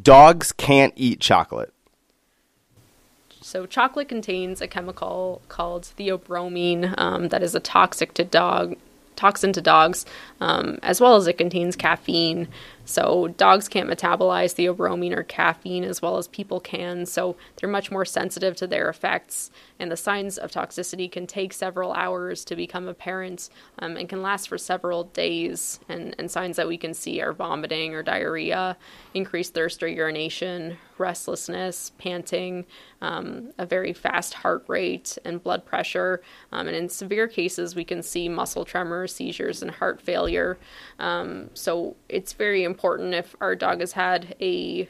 Dogs 0.00 0.52
can't 0.52 0.92
eat 0.94 1.18
chocolate. 1.18 1.72
So 3.40 3.66
chocolate 3.66 4.08
contains 4.08 4.60
a 4.60 4.68
chemical 4.68 5.42
called 5.48 5.92
theobromine 5.98 6.94
um, 6.96 7.30
that 7.30 7.42
is 7.42 7.56
a 7.56 7.60
toxic 7.60 8.14
to 8.14 8.22
dog 8.22 8.76
toxin 9.16 9.52
to 9.54 9.60
dogs, 9.60 10.06
um, 10.40 10.78
as 10.82 11.00
well 11.00 11.16
as 11.16 11.26
it 11.26 11.38
contains 11.38 11.76
caffeine. 11.76 12.48
So 12.86 13.28
dogs 13.36 13.68
can't 13.68 13.90
metabolize 13.90 14.54
theobromine 14.54 15.14
or 15.14 15.24
caffeine 15.24 15.84
as 15.84 16.00
well 16.00 16.16
as 16.16 16.28
people 16.28 16.60
can. 16.60 17.04
So 17.04 17.36
they're 17.56 17.68
much 17.68 17.90
more 17.90 18.04
sensitive 18.04 18.56
to 18.56 18.66
their 18.66 18.88
effects, 18.88 19.50
and 19.78 19.90
the 19.90 19.96
signs 19.96 20.38
of 20.38 20.50
toxicity 20.50 21.10
can 21.10 21.26
take 21.26 21.52
several 21.52 21.92
hours 21.92 22.44
to 22.46 22.56
become 22.56 22.88
apparent 22.88 23.50
um, 23.80 23.96
and 23.96 24.08
can 24.08 24.22
last 24.22 24.48
for 24.48 24.56
several 24.56 25.04
days. 25.04 25.80
And, 25.88 26.14
and 26.18 26.30
signs 26.30 26.56
that 26.56 26.68
we 26.68 26.78
can 26.78 26.94
see 26.94 27.20
are 27.20 27.32
vomiting 27.32 27.94
or 27.94 28.02
diarrhea, 28.02 28.76
increased 29.12 29.52
thirst 29.52 29.82
or 29.82 29.88
urination, 29.88 30.78
restlessness, 30.96 31.92
panting, 31.98 32.64
um, 33.02 33.50
a 33.58 33.66
very 33.66 33.92
fast 33.92 34.32
heart 34.32 34.64
rate, 34.68 35.18
and 35.24 35.42
blood 35.42 35.66
pressure. 35.66 36.22
Um, 36.52 36.68
and 36.68 36.76
in 36.76 36.88
severe 36.88 37.28
cases, 37.28 37.74
we 37.74 37.84
can 37.84 38.02
see 38.02 38.28
muscle 38.28 38.64
tremors, 38.64 39.14
seizures, 39.14 39.60
and 39.60 39.72
heart 39.72 40.00
failure. 40.00 40.56
Um, 40.98 41.50
so 41.52 41.96
it's 42.08 42.32
very 42.32 42.62
important 42.62 42.75
if 43.12 43.34
our 43.40 43.54
dog 43.54 43.80
has 43.80 43.92
had 43.92 44.36
a 44.40 44.88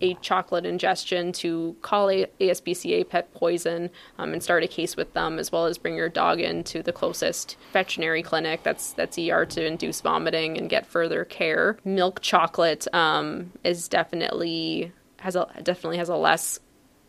a 0.00 0.14
chocolate 0.14 0.66
ingestion 0.66 1.32
to 1.32 1.76
call 1.80 2.10
a 2.10 2.26
ASPCA 2.40 3.08
pet 3.08 3.32
poison 3.34 3.88
um, 4.18 4.32
and 4.32 4.42
start 4.42 4.64
a 4.64 4.66
case 4.66 4.96
with 4.96 5.12
them, 5.14 5.38
as 5.38 5.52
well 5.52 5.66
as 5.66 5.78
bring 5.78 5.94
your 5.94 6.08
dog 6.08 6.40
into 6.40 6.82
the 6.82 6.92
closest 6.92 7.56
veterinary 7.72 8.22
clinic 8.22 8.62
that's 8.64 8.92
that's 8.94 9.16
ER 9.16 9.46
to 9.46 9.64
induce 9.64 10.00
vomiting 10.00 10.58
and 10.58 10.68
get 10.68 10.86
further 10.86 11.24
care. 11.24 11.78
Milk 11.84 12.20
chocolate 12.20 12.92
um, 12.92 13.52
is 13.64 13.88
definitely 13.88 14.92
has 15.20 15.36
a 15.36 15.46
definitely 15.62 15.98
has 15.98 16.08
a 16.08 16.16
less 16.16 16.58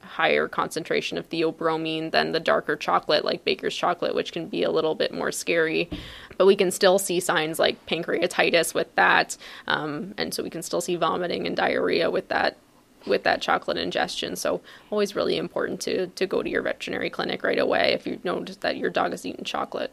higher 0.04 0.48
concentration 0.48 1.18
of 1.18 1.30
theobromine 1.30 2.12
than 2.12 2.32
the 2.32 2.40
darker 2.40 2.76
chocolate 2.76 3.26
like 3.26 3.44
baker's 3.44 3.76
chocolate 3.76 4.16
which 4.16 4.32
can 4.32 4.48
be 4.48 4.64
a 4.64 4.72
little 4.72 4.96
bit 4.96 5.14
more 5.14 5.32
scary 5.32 5.90
but 6.38 6.46
we 6.46 6.56
can 6.56 6.72
still 6.72 7.00
see 7.00 7.20
signs 7.20 7.60
like 7.60 7.86
pancreatitis 7.86 8.74
with 8.74 8.94
that 8.96 9.38
um, 9.68 10.14
and 10.18 10.34
so 10.34 10.44
we 10.44 10.50
can 10.50 10.62
still 10.62 10.82
see 10.82 10.96
vomiting 10.96 11.48
and 11.48 11.56
diarrhea 11.56 12.10
with 12.10 12.28
that 12.30 12.58
with 13.06 13.24
that 13.24 13.42
chocolate 13.42 13.78
ingestion 13.78 14.36
so 14.36 14.62
always 14.90 15.16
really 15.16 15.38
important 15.38 15.82
to 15.82 16.08
to 16.08 16.26
go 16.26 16.42
to 16.42 16.50
your 16.50 16.62
veterinary 16.62 17.10
clinic 17.10 17.44
right 17.44 17.60
away 17.60 17.94
if 17.94 18.08
you 18.08 18.20
notice 18.24 18.58
that 18.58 18.78
your 18.78 18.90
dog 18.90 19.12
has 19.12 19.26
eaten 19.26 19.44
chocolate 19.44 19.92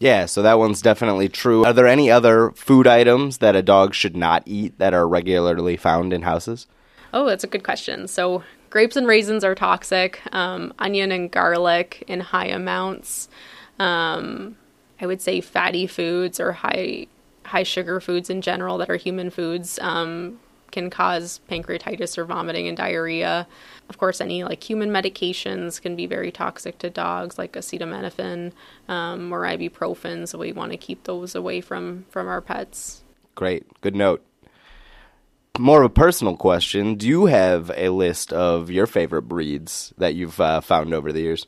yeah, 0.00 0.26
so 0.26 0.42
that 0.42 0.58
one's 0.58 0.80
definitely 0.80 1.28
true. 1.28 1.64
Are 1.64 1.72
there 1.72 1.86
any 1.86 2.10
other 2.10 2.52
food 2.52 2.86
items 2.86 3.38
that 3.38 3.56
a 3.56 3.62
dog 3.62 3.94
should 3.94 4.16
not 4.16 4.44
eat 4.46 4.78
that 4.78 4.94
are 4.94 5.08
regularly 5.08 5.76
found 5.76 6.12
in 6.12 6.22
houses? 6.22 6.66
Oh, 7.12 7.26
that's 7.26 7.44
a 7.44 7.48
good 7.48 7.64
question. 7.64 8.06
So, 8.06 8.44
grapes 8.70 8.96
and 8.96 9.06
raisins 9.06 9.44
are 9.44 9.54
toxic, 9.54 10.20
um, 10.32 10.72
onion 10.78 11.12
and 11.12 11.30
garlic 11.30 12.04
in 12.06 12.20
high 12.20 12.46
amounts. 12.46 13.28
Um, 13.78 14.56
I 15.00 15.06
would 15.06 15.20
say 15.20 15.40
fatty 15.40 15.86
foods 15.86 16.40
or 16.40 16.52
high 16.52 17.06
high 17.44 17.62
sugar 17.62 17.98
foods 17.98 18.28
in 18.28 18.42
general 18.42 18.76
that 18.78 18.90
are 18.90 18.96
human 18.96 19.30
foods 19.30 19.78
um, 19.80 20.38
can 20.70 20.90
cause 20.90 21.40
pancreatitis 21.50 22.18
or 22.18 22.26
vomiting 22.26 22.68
and 22.68 22.76
diarrhea. 22.76 23.46
Of 23.88 23.96
course, 23.96 24.20
any 24.20 24.44
like 24.44 24.62
human 24.62 24.90
medications 24.90 25.80
can 25.80 25.96
be 25.96 26.06
very 26.06 26.30
toxic 26.30 26.78
to 26.80 26.90
dogs, 26.90 27.38
like 27.38 27.52
acetaminophen 27.52 28.52
um, 28.88 29.32
or 29.32 29.42
ibuprofen. 29.44 30.28
So 30.28 30.38
we 30.38 30.52
want 30.52 30.72
to 30.72 30.78
keep 30.78 31.04
those 31.04 31.34
away 31.34 31.60
from 31.60 32.04
from 32.10 32.28
our 32.28 32.42
pets. 32.42 33.02
Great, 33.34 33.64
good 33.80 33.94
note 33.94 34.22
more 35.58 35.82
of 35.82 35.90
a 35.90 35.94
personal 35.94 36.36
question. 36.36 36.94
Do 36.94 37.06
you 37.06 37.26
have 37.26 37.70
a 37.76 37.88
list 37.90 38.32
of 38.32 38.70
your 38.70 38.86
favorite 38.86 39.22
breeds 39.22 39.92
that 39.98 40.14
you've 40.14 40.40
uh, 40.40 40.60
found 40.60 40.94
over 40.94 41.12
the 41.12 41.20
years? 41.20 41.46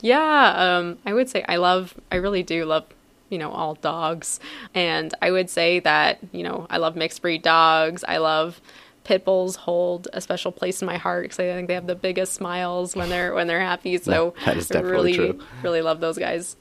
Yeah, 0.00 0.52
um, 0.56 0.98
I 1.06 1.14
would 1.14 1.28
say 1.28 1.44
I 1.48 1.56
love, 1.56 1.94
I 2.12 2.16
really 2.16 2.42
do 2.42 2.64
love, 2.64 2.84
you 3.30 3.38
know, 3.38 3.50
all 3.50 3.74
dogs. 3.74 4.40
And 4.74 5.14
I 5.22 5.30
would 5.30 5.48
say 5.48 5.80
that, 5.80 6.18
you 6.32 6.42
know, 6.42 6.66
I 6.68 6.76
love 6.76 6.96
mixed 6.96 7.22
breed 7.22 7.42
dogs. 7.42 8.04
I 8.06 8.18
love 8.18 8.60
pit 9.04 9.24
bulls 9.24 9.56
hold 9.56 10.08
a 10.12 10.20
special 10.20 10.50
place 10.50 10.82
in 10.82 10.86
my 10.86 10.96
heart 10.96 11.24
because 11.24 11.38
I 11.38 11.44
think 11.54 11.68
they 11.68 11.74
have 11.74 11.86
the 11.86 11.94
biggest 11.94 12.34
smiles 12.34 12.96
when 12.96 13.10
they're 13.10 13.34
when 13.34 13.46
they're 13.46 13.60
happy. 13.60 13.98
So 13.98 14.34
that 14.44 14.56
is 14.56 14.68
definitely 14.68 15.18
really, 15.18 15.32
true. 15.32 15.40
really 15.62 15.82
love 15.82 16.00
those 16.00 16.18
guys. 16.18 16.56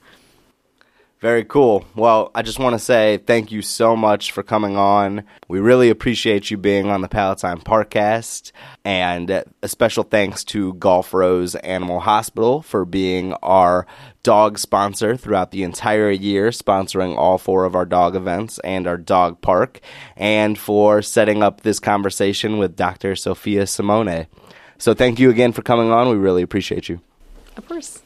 Very 1.23 1.45
cool. 1.45 1.85
Well, 1.95 2.31
I 2.35 2.41
just 2.41 2.59
want 2.59 2.73
to 2.73 2.79
say 2.79 3.15
thank 3.15 3.49
you 3.49 3.61
so 3.61 3.95
much 3.95 4.33
for 4.33 4.43
coming 4.43 4.75
on. 4.75 5.23
We 5.47 5.61
really 5.61 5.89
appreciate 5.89 6.51
you 6.51 6.57
being 6.57 6.89
on 6.89 6.99
the 6.99 7.07
Palatine 7.07 7.61
Parkcast. 7.61 8.51
And 8.83 9.29
a 9.29 9.45
special 9.69 10.03
thanks 10.03 10.43
to 10.43 10.73
Golf 10.73 11.13
Rose 11.13 11.55
Animal 11.55 12.01
Hospital 12.01 12.61
for 12.61 12.83
being 12.83 13.31
our 13.35 13.87
dog 14.23 14.59
sponsor 14.59 15.15
throughout 15.15 15.51
the 15.51 15.63
entire 15.63 16.11
year, 16.11 16.49
sponsoring 16.49 17.15
all 17.15 17.37
four 17.37 17.63
of 17.63 17.73
our 17.73 17.85
dog 17.85 18.17
events 18.17 18.59
and 18.59 18.85
our 18.85 18.97
dog 18.97 19.39
park, 19.39 19.79
and 20.17 20.59
for 20.59 21.01
setting 21.01 21.41
up 21.41 21.61
this 21.61 21.79
conversation 21.79 22.57
with 22.57 22.75
Dr. 22.75 23.15
Sophia 23.15 23.65
Simone. 23.65 24.27
So 24.77 24.93
thank 24.93 25.19
you 25.19 25.29
again 25.29 25.53
for 25.53 25.61
coming 25.61 25.89
on. 25.89 26.09
We 26.09 26.17
really 26.17 26.41
appreciate 26.41 26.89
you. 26.89 26.99
Of 27.55 27.65
course. 27.65 28.03